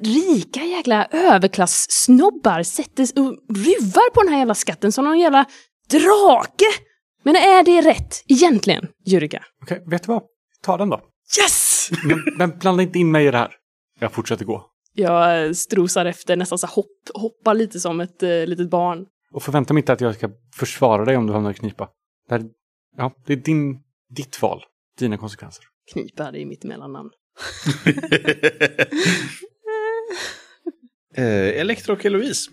[0.00, 5.44] rika jäkla överklass-snobbar sätter och ruvar på den här jävla skatten som någon jävla
[5.90, 6.64] drake?
[7.22, 9.44] Men är det rätt egentligen, Jurika?
[9.62, 10.22] Okej, vet du vad?
[10.62, 11.00] Ta den då.
[11.42, 11.88] Yes!
[12.04, 13.54] Men, men blanda inte in mig i det här.
[14.00, 14.66] Jag fortsätter gå.
[14.96, 19.06] Jag strosar efter, nästan så hopp, hoppar lite som ett eh, litet barn.
[19.32, 21.88] Och förvänta mig inte att jag ska försvara dig om du hamnar i knipa.
[22.28, 22.44] Det, här,
[22.96, 23.80] ja, det är din,
[24.16, 24.62] ditt val.
[24.98, 25.64] Dina konsekvenser.
[25.92, 27.10] Knipa, det är mitt mellannamn.
[31.18, 32.50] Eh, Elektra och Eloise.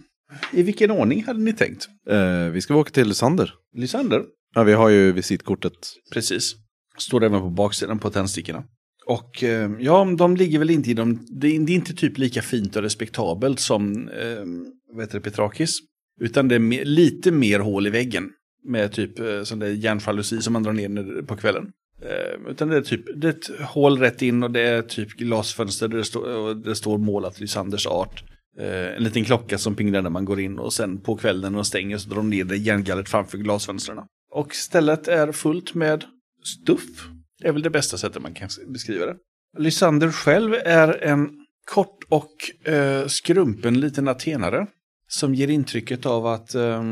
[0.51, 1.87] I vilken ordning hade ni tänkt?
[2.09, 3.53] Eh, vi ska åka till Lysander.
[3.73, 4.23] Lysander?
[4.55, 5.73] Ja, vi har ju visitkortet.
[6.13, 6.55] Precis.
[6.97, 8.63] Står även på baksidan på tändstickorna.
[9.05, 11.25] Och eh, ja, de ligger väl inte i de...
[11.29, 14.45] Det är, inte typ lika fint och respektabelt som eh,
[14.93, 15.79] vad heter det, Petrakis.
[16.21, 18.29] Utan det är me- lite mer hål i väggen.
[18.65, 21.71] Med typ eh, sån där järnjalusi som man drar ner på kvällen.
[22.01, 25.09] Eh, utan det är typ det är ett hål rätt in och det är typ
[25.09, 28.23] glasfönster där det, stå, och det står målat Lysanders art.
[28.59, 31.57] Eh, en liten klocka som pinglar när man går in och sen på kvällen när
[31.57, 33.97] de stänger så drar de ner det järngallret framför glasfönstren.
[34.31, 36.03] Och stället är fullt med
[36.43, 37.07] stuff.
[37.43, 39.15] Det är väl det bästa sättet man kan beskriva det.
[39.57, 41.29] Lysander själv är en
[41.65, 44.67] kort och eh, skrumpen liten atenare.
[45.07, 46.83] Som ger intrycket av att eh,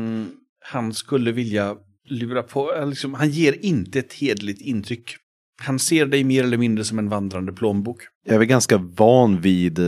[0.64, 5.16] han skulle vilja lura på, eh, liksom, han ger inte ett hedligt intryck.
[5.62, 8.02] Han ser dig mer eller mindre som en vandrande plånbok.
[8.24, 9.86] Jag är väl ganska van vid, eh,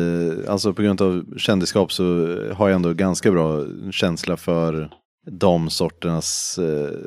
[0.48, 4.90] alltså på grund av kändisskap så eh, har jag ändå ganska bra känsla för
[5.30, 6.58] de sorternas,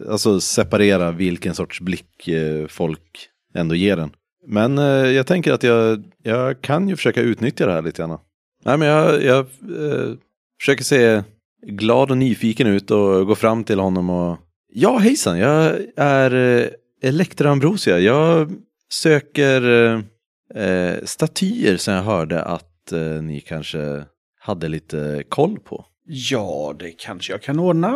[0.09, 2.29] alltså separera vilken sorts blick
[2.69, 4.11] folk ändå ger en.
[4.47, 8.19] Men eh, jag tänker att jag, jag kan ju försöka utnyttja det här lite grann.
[8.65, 10.13] Nej men jag, jag eh,
[10.59, 11.23] försöker se
[11.67, 14.37] glad och nyfiken ut och gå fram till honom och
[14.69, 16.67] Ja hejsan, jag är eh,
[17.01, 17.99] Elektra Ambrosia.
[17.99, 18.51] Jag
[18.89, 24.05] söker eh, eh, statyer som jag hörde att eh, ni kanske
[24.39, 25.85] hade lite koll på.
[26.05, 27.87] Ja, det kanske jag kan ordna.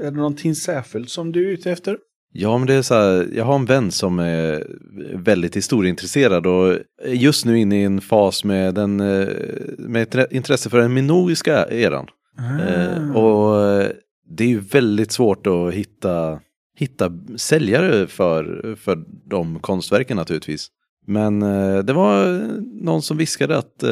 [0.00, 1.98] Är det någonting särskilt som du är ute efter?
[2.36, 4.66] Ja, men det är så här, jag har en vän som är
[5.14, 9.28] väldigt historieintresserad och just nu inne i en fas med, den, eh,
[9.78, 12.06] med intresse för den minoiska eran.
[12.68, 13.88] Eh, och eh,
[14.28, 16.40] det är ju väldigt svårt att hitta,
[16.78, 20.68] hitta säljare för, för de konstverken naturligtvis.
[21.06, 21.40] Men
[21.86, 22.26] det var
[22.84, 23.84] någon som viskade att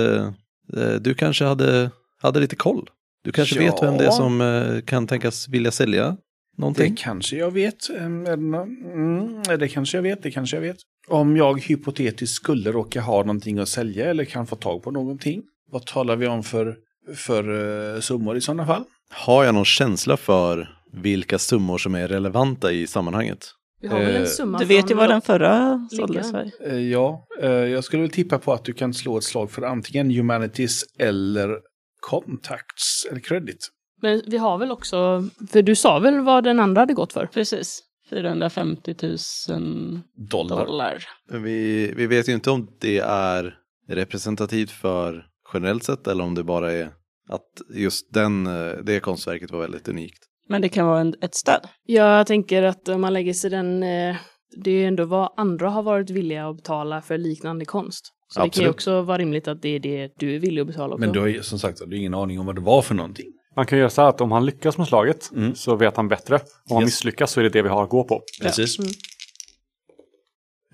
[1.00, 1.90] du kanske hade,
[2.22, 2.90] hade lite koll.
[3.24, 3.72] Du kanske Ja.
[3.72, 6.16] vet vem det är som kan tänkas vilja sälja
[6.56, 6.94] någonting?
[6.94, 7.90] Det kanske jag vet.
[7.90, 10.76] Ehm, Mm, det kanske jag vet, det kanske jag vet.
[11.08, 15.42] Om jag hypotetiskt skulle råka ha någonting att sälja eller kan få tag på någonting.
[15.70, 16.76] Vad talar vi om för,
[17.14, 18.84] för uh, summor i sådana fall?
[19.10, 23.46] Har jag någon känsla för vilka summor som är relevanta i sammanhanget?
[23.80, 26.50] Vi har väl Eh, en summa Du vet ju vad den förra såldes för.
[26.66, 29.62] Eh, ja, eh, jag skulle väl tippa på att du kan slå ett slag för
[29.62, 31.58] antingen Humanities eller
[32.00, 33.68] Contacts eller Credit.
[34.02, 37.26] Men vi har väl också, för du sa väl vad den andra hade gått för?
[37.26, 37.82] Precis.
[38.10, 40.00] 450 000
[40.30, 40.66] Dollar.
[40.66, 41.04] dollar.
[41.30, 43.54] Vi, vi vet ju inte om det är
[43.88, 46.90] representativt för generellt sett eller om det bara är
[47.28, 50.18] att just den, eh, det konstverket var väldigt unikt.
[50.48, 51.68] Men det kan vara en, ett stöd.
[51.86, 54.16] Jag tänker att om man lägger sig den, eh,
[54.64, 58.12] det är ju ändå vad andra har varit villiga att betala för liknande konst.
[58.28, 58.70] Så det kan ju Absolut.
[58.70, 61.00] också vara rimligt att det är det du är villig att betala också.
[61.00, 62.94] Men du har ju som sagt du har ingen aning om vad det var för
[62.94, 63.32] någonting.
[63.56, 65.54] Man kan göra så här att om han lyckas med slaget Mm.
[65.54, 66.36] så vet han bättre.
[66.36, 66.42] Om
[66.76, 66.86] han Yes.
[66.86, 68.22] misslyckas så är det det vi har att gå på.
[68.42, 68.76] Precis.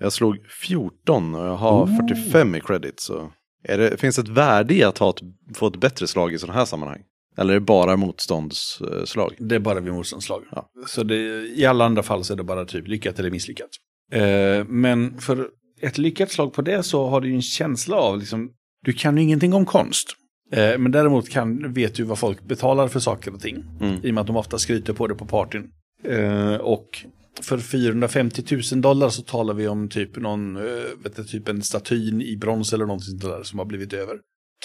[0.01, 3.31] Jag slog 14 och jag har 45 i credit så
[3.63, 5.19] är det, finns det ett värde i att ha ett,
[5.55, 7.01] få ett bättre slag i sådana här sammanhang?
[7.37, 9.35] Eller är det bara motståndsslag?
[9.39, 10.43] Det är bara vid motståndslag.
[10.51, 10.69] Ja.
[10.87, 11.15] Så det,
[11.47, 13.69] i alla andra fall så är det bara typ lyckat eller misslyckat.
[14.13, 15.47] Eh, men för
[15.81, 18.51] ett lyckat slag på det så har du ju en känsla av, liksom,
[18.85, 20.07] du kan ju ingenting om konst.
[20.51, 23.63] Eh, men däremot kan, vet du vad folk betalar för saker och ting.
[23.81, 24.05] Mm.
[24.05, 25.71] I och med att de ofta skryter på det på partyn.
[26.03, 27.05] Eh, och
[27.41, 30.63] för 450 000 dollar så talar vi om typ någon, eh,
[31.03, 34.17] vet du, typ en statyn i brons eller någonting sånt där som har blivit över.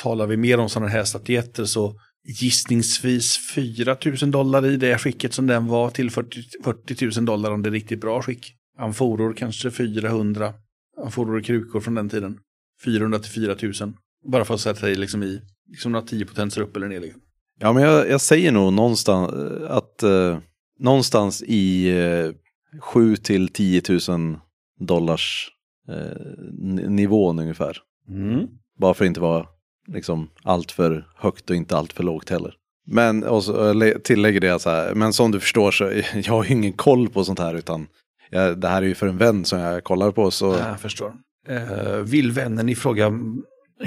[0.03, 5.35] Talar vi mer om sådana här statyetter så gissningsvis 4 000 dollar i det skicket
[5.35, 8.55] som den var till 40, 40 000 dollar om det är riktigt bra skick.
[8.79, 10.55] Amforor kanske 400.
[11.03, 12.39] Amforor och krukor från den tiden.
[12.85, 13.95] 400 till 4 000.
[14.27, 17.01] Bara för att sätta dig liksom i liksom några 10 potenser upp eller ner.
[17.01, 17.21] Liksom.
[17.61, 20.39] Ja, men jag, jag säger nog någonstans eh, att eh,
[20.79, 22.33] någonstans i eh,
[22.81, 24.39] 7 till 10 000
[24.81, 25.51] dollars
[25.89, 27.79] eh, nivån ungefär.
[28.09, 28.47] Mm.
[28.79, 29.47] Bara för att inte vara
[29.89, 32.55] liksom allt för högt och inte allt för lågt heller.
[32.87, 35.85] Men och så, tillägger det så här, men som du förstår så
[36.15, 37.87] jag har ju ingen koll på sånt här utan
[38.31, 41.13] jag, det här är ju för en vän som jag kollar på så Jag förstår.
[41.49, 43.13] Eh, vill vännen i fråga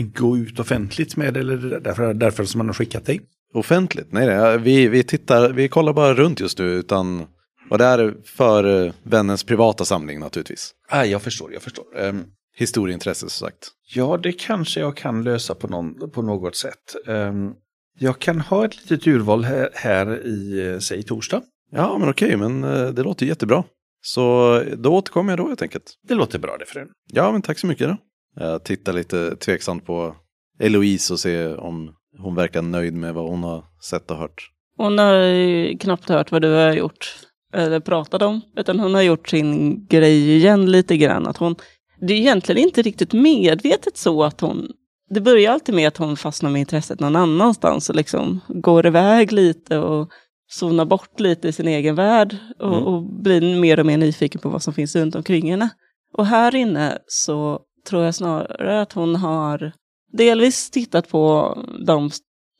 [0.03, 3.21] gå ut offentligt med det eller därför, därför som man har skickat dig?
[3.53, 7.25] offentligt, nej, nej vi, vi tittar, vi kollar bara runt just nu utan
[7.69, 10.71] Och det är för eh, vännens privata samling naturligtvis.
[10.89, 11.85] Ah, jag förstår, jag förstår.
[11.99, 12.23] Ehm,
[12.55, 13.67] Historieintresse som sagt.
[13.95, 16.95] ja, det kanske jag kan lösa på, någon, på något sätt.
[17.07, 17.51] Ehm,
[17.99, 21.41] jag kan ha ett litet urval här, här i, eh, säg torsdag.
[21.71, 23.63] Ja, men okej, men eh, det låter jättebra.
[24.01, 25.93] Så då återkommer jag då helt enkelt.
[26.07, 26.87] Det låter bra det för en.
[27.13, 27.97] Ja, men tack så mycket då.
[28.39, 30.15] Jag tittar lite tveksamt på
[30.59, 34.51] Eloise och ser om hon verkar nöjd med vad hon har sett och hört.
[34.77, 37.15] Hon har ju knappt hört vad du har gjort
[37.53, 41.27] eller pratat om, utan hon har gjort sin grej igen lite grann.
[41.27, 41.55] Att hon,
[41.99, 44.67] det är egentligen inte riktigt medvetet så att hon,
[45.09, 49.31] det börjar alltid med att hon fastnar med intresset någon annanstans och liksom går iväg
[49.31, 50.09] lite och
[50.49, 52.83] zonar bort lite i sin egen värld och, Mm.
[52.83, 55.69] och blir mer och mer nyfiken på vad som finns runt omkring henne.
[56.13, 59.71] Och här inne så tror jag snarare att hon har
[60.13, 62.09] delvis tittat på de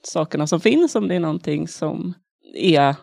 [0.03, 2.13] sakerna som finns, om det är någonting som
[2.55, 2.95] är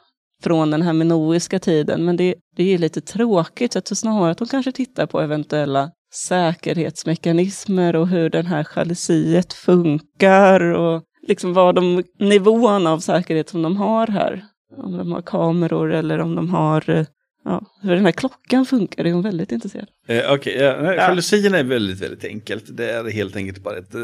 [0.42, 2.04] från den här minoiska tiden.
[2.04, 5.20] Men det, det är lite tråkigt, så jag tror snarare att hon kanske tittar på
[5.20, 13.48] eventuella säkerhetsmekanismer och hur den här jalusiet funkar och liksom vad de nivån av säkerhet
[13.48, 14.44] som de har här.
[14.76, 17.06] Om de har kameror eller om de har, eh,
[17.44, 19.88] ja, hur den här klockan funkar är hon väldigt intresserad.
[20.08, 22.76] Eh, Okej, ja, nej, jalusierna är väldigt, väldigt enkelt.
[22.76, 24.00] Det är helt enkelt bara ett eh,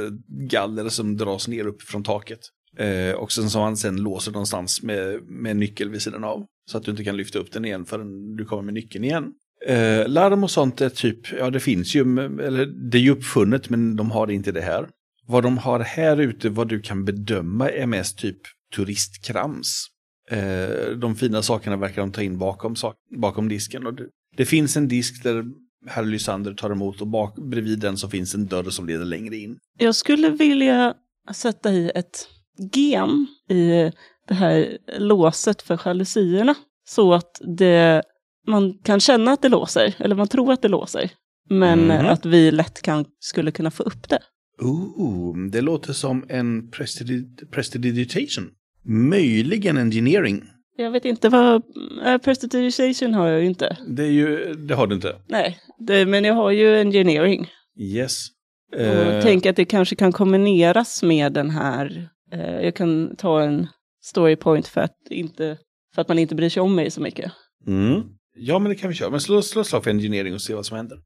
[0.51, 2.41] galler som dras ner upp från taket.
[2.79, 6.47] Eh, och sen som man sen låser någonstans med, med nyckel vid sidan av.
[6.71, 9.33] Så att du inte kan lyfta upp den igen förrän du kommer med nyckeln igen.
[9.67, 12.01] Eh, larm och sånt är typ, ja det finns ju,
[12.41, 14.89] eller det är ju uppfunnet men de har inte det här.
[15.27, 18.39] Vad de har här ute, vad du kan bedöma är mest typ
[18.77, 19.87] turistkrams.
[20.31, 23.87] Eh, de fina sakerna verkar de ta in bakom, sak, bakom disken.
[23.87, 24.07] Och det,
[24.37, 25.45] det finns en disk där
[25.87, 29.37] herr Lysander tar emot och bak, bredvid den så finns en dörr som leder längre
[29.37, 29.59] in.
[29.79, 30.95] Jag skulle vilja
[31.33, 32.29] sätta i ett
[32.75, 33.93] gem i
[34.29, 36.55] det här låset för jalusierna.
[36.89, 38.03] Så att det,
[38.47, 41.11] man kan känna att det låser, eller man tror att det låser.
[41.51, 42.07] Men Mhm.
[42.07, 44.19] att vi lätt kan, skulle kunna få upp det.
[44.63, 48.51] Ooh, det låter som en prestidi- prestidigitation.
[48.85, 50.45] Möjligen engineering.
[50.77, 51.63] Jag vet inte vad...
[52.05, 53.77] Äh, prestidigitation har jag ju inte.
[53.89, 55.17] Det, är ju, det har du inte.
[55.29, 57.49] Nej, det, men jag har ju engineering.
[57.79, 58.27] Yes.
[58.73, 62.09] Och Eh, tänk att det kanske kan kombineras med den här...
[62.33, 63.69] Eh, jag kan ta en
[64.03, 65.59] story point för att, inte,
[65.95, 67.33] för att man inte bryr sig om mig så mycket.
[67.67, 68.03] mm.
[68.35, 69.11] Ja, men det kan vi köra.
[69.11, 70.99] Men slå, slå slag för engineering och se vad som händer.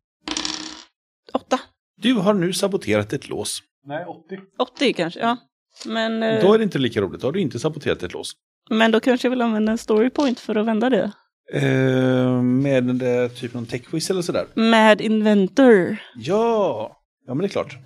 [1.32, 1.60] Åtta.
[2.02, 3.62] Du har nu saboterat ett lås.
[3.86, 4.38] Nej, 80.
[4.58, 5.36] 80 kanske, ja.
[5.86, 7.20] Men, eh, Då är det inte lika roligt.
[7.20, 8.32] Då har du inte saboterat ett lås.
[8.70, 11.12] men då kanske jag vill använda en story point för att vända det.
[11.52, 14.46] Eh, med den där typ någon tech-quiz eller sådär.
[14.54, 15.96] Mad Inventor.
[16.16, 16.90] Ja!
[17.26, 17.76] Ja, men det är klart.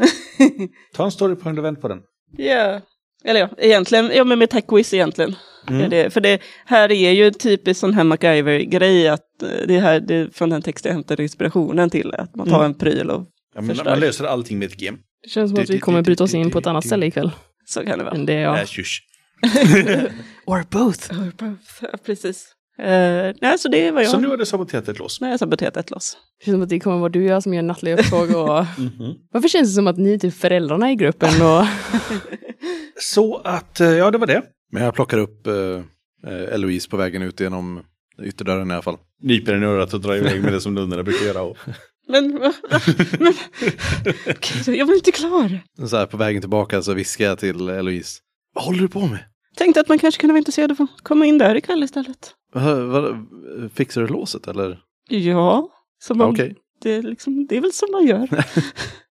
[0.95, 1.99] Ta en story point och vänd på den.
[2.37, 2.81] Ja.
[3.25, 5.35] Eller ja, egentligen, ja men med tech quiz egentligen.
[5.69, 5.83] Mm.
[5.83, 10.01] Är det, för det här är ju typiskt sån här MacGyver-grej att eh, det här,
[10.01, 12.67] det är från den text jag hämtar inspirationen till, att man tar Mm.
[12.67, 13.91] en pryl och Ja, men Förstår.
[13.91, 14.99] man löser allting med ett gem.
[15.23, 17.31] Det känns som att vi kommer bryta oss in på ett annat ställe ikväll.
[17.69, 18.15] Så kan det vara.
[18.15, 18.53] Det är jag.
[18.53, 18.99] Nej, tjus.
[20.47, 21.13] Or both.
[21.83, 22.55] Ja, precis.
[22.81, 24.11] Uh, nej, så det vad jag...
[24.11, 25.21] Så nu har du saboterat ett lås.
[25.21, 26.17] Har jag saboterat ett loss.
[26.39, 28.65] Det känns som att det kommer vara du och jag som gör nattliga upptåg och...
[28.79, 29.15] Mhm.
[29.33, 31.67] Varför känns det som att ni är typ föräldrarna i gruppen och...
[33.01, 34.43] Så att, eh, ja det var det.
[34.73, 35.55] Men jag plockar upp eh,
[36.27, 37.83] eh, Eloise på vägen ut genom
[38.23, 38.97] ytterdörren i alla fall.
[39.23, 41.43] Nyper den i örat och drar iväg med det som nunnorna brukar göra.
[41.43, 41.57] Och...
[42.09, 42.53] Men, va?
[43.21, 43.35] men
[44.31, 45.61] Okej, jag var inte klar.
[45.89, 48.21] Så här på vägen tillbaka så viskar jag till Eloise.
[48.55, 49.19] Vad håller du på med?
[49.57, 52.35] Tänkte att man kanske kunde vara intresserad av att komma in där ikväll istället.
[52.53, 53.27] Vad- vad-
[53.75, 54.79] Fixar du låset eller?
[55.09, 55.69] Ja,
[56.03, 56.55] som om Okej.
[56.83, 58.29] det, är liksom, det är väl som man gör.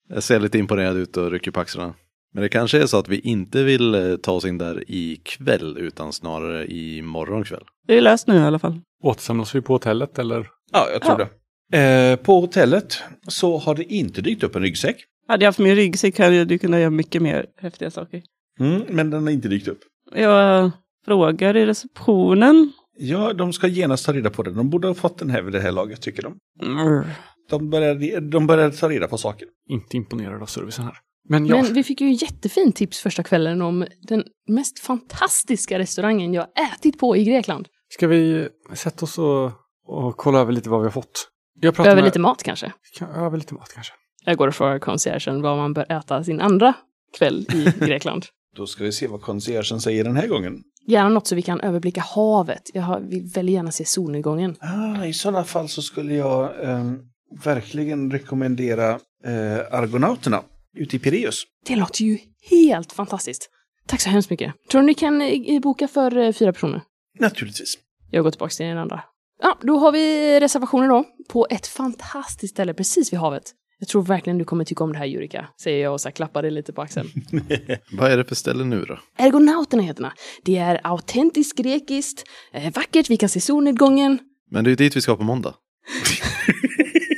[0.10, 1.94] Jag ser lite imponerad ut och rycker på axlarna.
[2.34, 5.78] Men det kanske är så att vi inte vill eh, ta oss in där ikväll
[5.78, 7.64] utan snarare i morgon kväll.
[7.88, 8.80] Det är löst nu i alla fall.
[9.04, 10.48] Återsamlas vi på hotellet eller?
[10.72, 11.26] Ja, jag tror Ja.
[11.26, 11.30] det.
[11.72, 12.98] Eh, på hotellet
[13.28, 15.06] så har det inte dykt upp en ryggsäck.
[15.28, 18.22] Hade jag haft min ryggsäck hade jag kunnat göra mycket mer häftiga saker.
[18.60, 19.80] Mm, men den har inte dykt upp.
[20.16, 20.72] Jag
[21.06, 22.72] frågar i receptionen.
[22.98, 24.52] Ja, de ska genast ta reda på det.
[24.52, 26.38] De borde ha fått den här vid det här laget, tycker de.
[26.66, 27.04] Mm.
[27.50, 29.48] De börjar, de börjar ta reda på saker.
[29.70, 30.98] Inte imponerad av servicen här.
[31.30, 36.34] Men ja, Men vi fick ju jättefint tips första kvällen om den mest fantastiska restaurangen
[36.34, 37.68] jag ätit på i Grekland.
[37.90, 39.46] ska vi sätta oss och,
[39.88, 41.28] och kolla över lite vad vi har fått?
[41.62, 42.72] Jag pratar Över med, lite mat kanske.
[42.98, 43.94] Kan, över lite mat kanske.
[44.26, 46.74] Jag går och frågar conciergen vad man bör äta sin andra
[47.18, 48.26] kväll i Grekland.
[48.56, 50.64] Då ska vi se vad conciergen säger den här gången.
[50.88, 52.62] Gärna något så vi kan överblicka havet.
[52.74, 54.56] Jag vill väldigt gärna se solnedgången.
[54.60, 57.00] Ah, I sådana fall så skulle jag ehm,
[57.44, 58.90] verkligen rekommendera
[59.26, 60.44] eh, Argonauterna
[60.78, 61.44] ute i Pireus.
[61.66, 62.18] Det låter ju
[62.50, 63.50] helt fantastiskt.
[63.88, 64.54] Tack så hemskt mycket.
[64.72, 66.82] Tror du ni kan eh, boka för eh, fyra personer?
[67.20, 67.78] Naturligtvis.
[68.12, 69.04] Jag går tillbaka till den andra.
[69.42, 73.44] Ja, då har vi reservationer då på ett fantastiskt ställe precis vid havet.
[73.80, 76.14] Jag tror verkligen du kommer tycka om det här Jurika, säger jag och så här
[76.14, 77.10] klappar dig lite på axeln.
[77.92, 79.00] Vad är det för ställe nu då?
[79.18, 80.12] Ergonauterna heter det.
[80.44, 82.24] Det är autentiskt grekiskt,
[82.54, 84.20] eh, vackert, vi kan se solnedgången.
[84.52, 85.54] Men det är ju dit vi ska på måndag.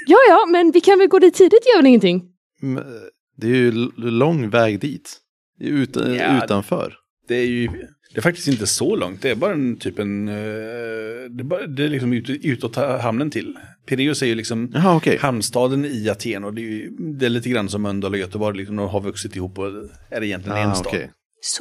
[0.07, 2.23] Ja, ja, men vi kan väl gå dit tidigt, gör väl ingenting?
[2.61, 2.83] Men,
[3.37, 5.17] Det är ju lång väg dit.
[5.59, 6.43] Det är Ut, Ja.
[6.43, 6.93] Utanför.
[7.27, 7.69] Det är ju
[8.13, 9.21] det är faktiskt inte så långt.
[9.21, 10.27] Det är bara en typ en...
[10.27, 10.33] eh,
[11.29, 13.55] Det är, bara, det är liksom ut, utåt hamnen till.
[13.85, 15.17] Pireus är ju liksom Jaha, okej.
[15.17, 16.43] hamnstaden i Aten.
[16.43, 16.89] Och det är, ju,
[17.19, 18.57] det är lite grann som Mölndal och Göteborg.
[18.57, 19.67] Liksom, de har vuxit ihop och
[20.09, 20.87] är egentligen en Ah, stad.
[20.87, 21.11] okej.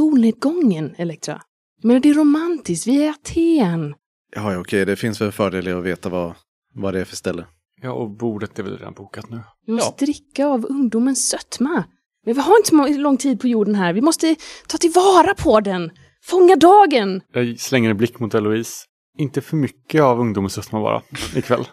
[0.07, 1.41] Solnedgången, Elektra.
[1.83, 3.95] Men det är romantiskt, vi är i Aten.
[4.37, 4.87] Ja, ja, okej.
[4.87, 6.35] Det finns väl fördel i att veta vad,
[6.75, 7.47] vad det är för ställe.
[7.83, 9.41] Ja, och bordet är väl redan bokat nu.
[9.67, 11.85] Vi måste dricka av ungdomens sötma.
[12.27, 13.93] Men vi har inte så lång tid på jorden här.
[13.93, 14.37] Vi måste
[14.69, 15.91] ta tillvara på den.
[16.25, 17.21] Fånga dagen.
[17.33, 18.85] Jag slänger en blick mot Eloise.
[19.19, 21.03] Inte för mycket av ungdomens sötma bara,
[21.37, 21.65] ikväll.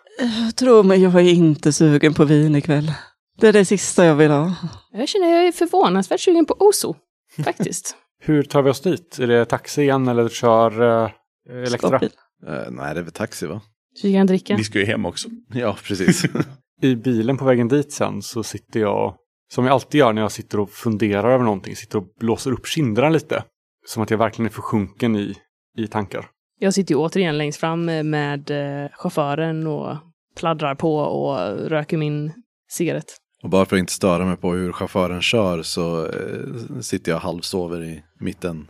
[0.56, 2.92] Tro mig, jag är inte sugen på vin ikväll.
[3.40, 4.56] Det är det sista jag vill ha.
[4.92, 6.96] Jag känner jag är förvånansvärt sugen på Oso.
[7.44, 7.96] Faktiskt.
[8.22, 9.20] Hur tar vi oss dit?
[9.20, 11.10] Är det taxi igen eller kör uh,
[11.50, 11.78] Elektra?
[11.78, 12.12] Stoppbil.
[12.48, 13.62] Eh, nej, det är väl taxi va?
[14.04, 14.56] Vi kan dricka.
[14.56, 15.30] Vi ska ju hem också.
[15.54, 16.26] Ja, precis.
[16.82, 19.16] I bilen på vägen dit sen så sitter jag,
[19.54, 22.68] som jag alltid gör när jag sitter och funderar över någonting, sitter och blåser upp
[22.68, 23.44] kinderna lite.
[23.90, 25.36] Som att jag verkligen är försjunken i,
[25.78, 26.26] i tankar.
[26.60, 29.98] Jag sitter ju återigen längst fram med eh, chauffören och
[30.38, 31.38] pladdrar på och
[31.70, 32.32] röker min
[32.70, 33.18] cigarett.
[33.44, 37.20] och bara för att inte störa mig på hur chauffören kör så eh, sitter jag
[37.20, 38.68] halvsover i mitten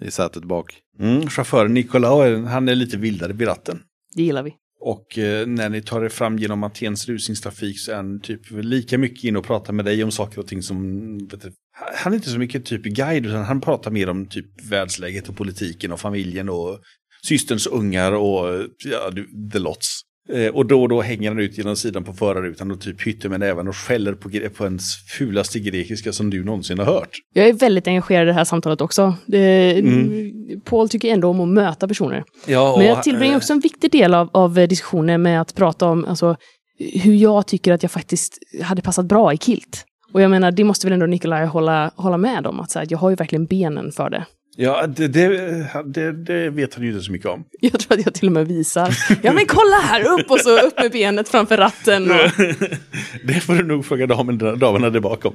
[0.00, 0.74] eh, i sätet bak.
[1.00, 3.78] Mm, chauffören Nicolao, är- han är lite vildare vid ratten.
[4.14, 4.54] Det gillar vi.
[4.80, 8.98] Och eh, när ni tar er fram genom Atens rusningstrafik så är han typ lika
[8.98, 11.18] mycket in och pratar med dig om saker och ting som...
[11.18, 11.52] Vet du,
[11.94, 15.36] han är inte så mycket typ guide utan han pratar mer om typ världsläget och
[15.36, 16.78] politiken och familjen och
[17.22, 19.10] systerns ungar och ja,
[19.52, 20.00] the lots.
[20.32, 23.28] Eh, och då och då hänger han ut genom sidan på förarrutan och typ hytter
[23.28, 27.10] med näven och skäller på, på ens fulaste grekiska som du någonsin har hört.
[27.34, 29.14] Jag är väldigt engagerad i det här samtalet också.
[29.26, 29.82] Det,
[30.64, 32.24] Paul tycker ändå om att möta personer.
[32.46, 35.86] Ja, Men jag tillbringar också en viktig del av, av eh, diskussionen med att prata
[35.86, 36.36] om alltså,
[36.78, 39.84] hur jag tycker att jag faktiskt hade passat bra i kilt.
[40.16, 42.60] Och jag menar, det måste väl ändå Nikolaj hålla, hålla med om.
[42.60, 44.26] Att, så här, jag har ju verkligen benen för det.
[44.56, 45.28] Ja, det, det,
[45.84, 47.44] det, det vet han ju inte så mycket om.
[47.60, 48.96] Jag tror att jag till och med visar.
[49.22, 52.10] Ja men kolla här, upp och så upp med benet framför ratten.
[52.10, 52.16] Och...
[53.24, 55.34] det får du nog fråga damen, damerna där bakom.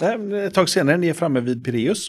[0.00, 2.08] um, ett tag senare ni är framme vid Pireus,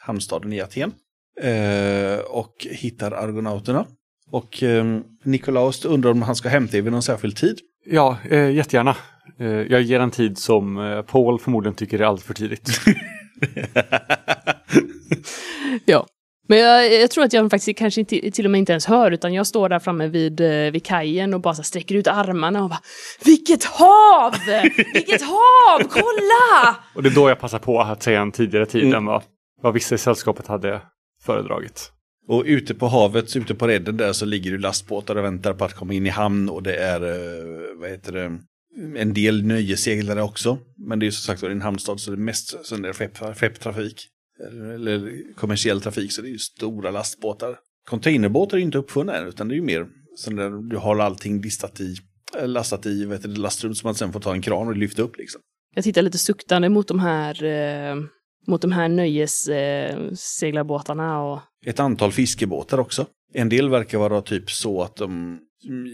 [0.00, 0.92] hamnstaden i Aten.
[1.40, 3.86] Eh, och hittar argonauterna.
[4.30, 7.58] Och um, Nikolaus undrar om han ska hämta er vid någon särskild tid.
[7.84, 8.96] Ja, eh, jättegärna.
[9.38, 12.68] Eh, jag ger en tid som eh, Paul förmodligen tycker är alldeles för tidigt.
[15.84, 16.06] Ja.
[16.48, 19.10] Men jag, jag tror att jag faktiskt kanske inte, till och med inte ens hör,
[19.10, 22.62] utan jag står där framme vid, eh, vid kajen och bara så sträcker ut armarna
[22.62, 22.80] och bara
[23.24, 24.34] Vilket hav!
[24.94, 25.78] Vilket hav!
[25.88, 26.76] Kolla!
[26.94, 29.22] och det är då jag passar på att säga en tidigare tid än vad,
[29.62, 30.80] vad vissa i sällskapet hade
[31.24, 31.92] föredragit.
[32.32, 35.64] Och ute på havet, ute på redden där så ligger det lastbåtar och väntar på
[35.64, 38.38] att komma in i hamn och det är, eh, vad heter det,
[39.00, 40.58] en del nöjesseglare också.
[40.76, 44.08] Men det är som sagt en hamnstad så det är mest sån där skepp, skepptrafik.
[44.48, 47.56] Eller, eller kommersiell trafik så det är ju stora lastbåtar.
[47.88, 50.98] Containerbåtar är ju inte uppfunna än utan det är ju mer sån där du har
[50.98, 51.96] allting listat i,
[52.38, 55.02] eh, lastat i vet du, lastrum som man sen får ta en kran och lyfta
[55.02, 55.40] upp liksom.
[55.74, 57.96] Jag tittar lite suktande mot de här, eh,
[58.46, 63.06] mot de här nöjesseglar eh, och ett antal fiskebåtar också.
[63.34, 65.38] En del verkar vara typ så att de,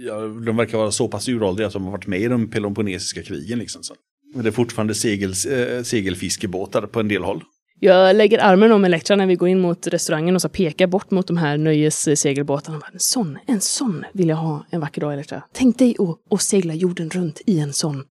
[0.06, 3.22] ja, de verkar vara så pass uråldriga att de har varit med i de peloponnesiska
[3.22, 3.58] krigen.
[3.58, 3.94] Liksom, så.
[4.34, 7.44] Men det är fortfarande segel, äh, segelfiskebåtar på en del håll.
[7.80, 11.10] Jag lägger armen om Elektra när vi går in mot restaurangen och så pekar bort
[11.10, 12.82] mot de här nöjessegelbåtarna.
[12.92, 15.42] En sån, en sån vill jag ha en vacker dag Elektra.
[15.52, 15.96] Tänk dig
[16.30, 18.04] att segla jorden runt i en sån.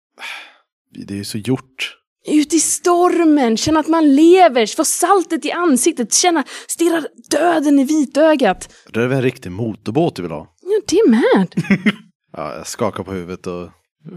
[0.95, 2.03] Det är ju så gjort.
[2.28, 7.84] Ut i stormen, känna att man lever, få saltet i ansiktet, känna, stirra döden i
[7.84, 8.74] vitögat.
[8.92, 10.54] Det är väl en riktig motorbåt du vill ha?
[10.62, 11.54] Ja, det är med.
[12.36, 13.70] Ja, jag skakar på huvudet och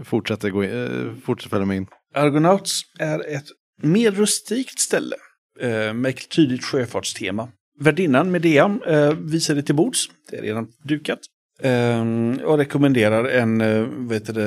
[0.04, 1.86] fortsätter, gå in, eh, fortsätter följa med in.
[2.14, 3.44] Argonauts är ett
[3.82, 5.16] mer rustikt ställe
[5.60, 7.48] eh, med ett tydligt sjöfartstema.
[7.80, 11.18] Värdinnan Medea eh, visar det till bords, det är redan dukat.
[11.62, 12.00] Eh,
[12.44, 14.46] och rekommenderar en, vet du, det,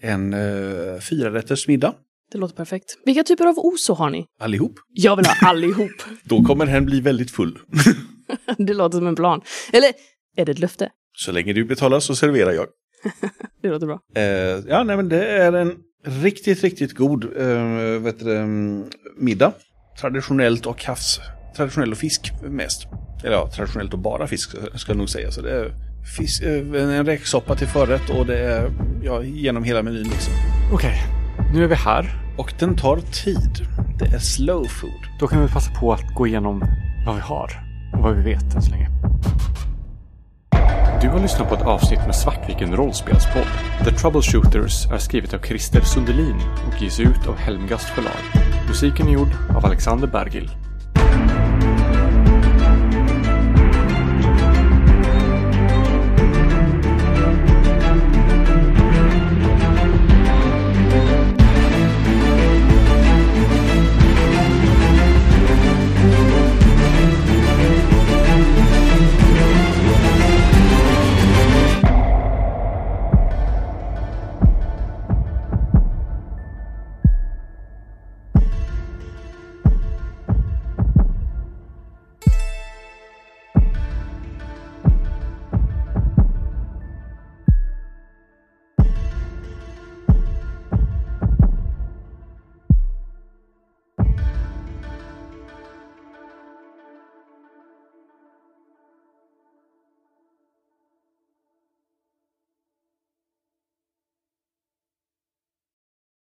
[0.00, 1.94] en eh, fyrarätters middag.
[2.32, 2.98] Det låter perfekt.
[3.04, 4.26] Vilka typer av oso har ni?
[4.40, 4.72] Allihop.
[4.88, 5.90] Jag vill ha allihop.
[6.22, 7.58] Då kommer hen bli väldigt full.
[8.58, 9.40] det låter som en plan.
[9.72, 9.92] Eller,
[10.36, 10.90] är det ett löfte?
[11.12, 12.66] Så länge du betalar så serverar jag.
[13.62, 14.00] Det låter bra.
[14.14, 14.22] Eh,
[14.68, 18.84] ja, nej, men det är en riktigt, riktigt god eh, vet du, mm,
[19.16, 19.52] middag.
[20.00, 21.20] Traditionellt och havs...
[21.56, 22.86] Traditionell och fisk mest.
[23.24, 25.30] Eller ja, traditionellt och bara fisk ska jag nog säga.
[25.30, 25.72] Så det är
[26.16, 28.72] fisk, eh, en räksoppa till förrätt och det är
[29.02, 30.34] ja, genom hela menyn liksom.
[30.72, 31.02] Okej,
[31.52, 32.14] nu är vi här.
[32.36, 33.66] Och den tar tid.
[33.98, 35.06] Det är slow food.
[35.20, 36.62] Då kan vi passa på att gå igenom
[37.06, 37.50] vad vi har
[37.92, 38.88] och vad vi vet än så länge.
[41.02, 43.46] Du har lyssnat på ett avsnitt med Svartviken rollspelspodd.
[43.84, 48.44] The Troubleshooters är skrivet av Christer Sundelin och ges ut av Helmgast förlag.
[48.68, 50.50] Musiken är gjord av Alexander Bergil.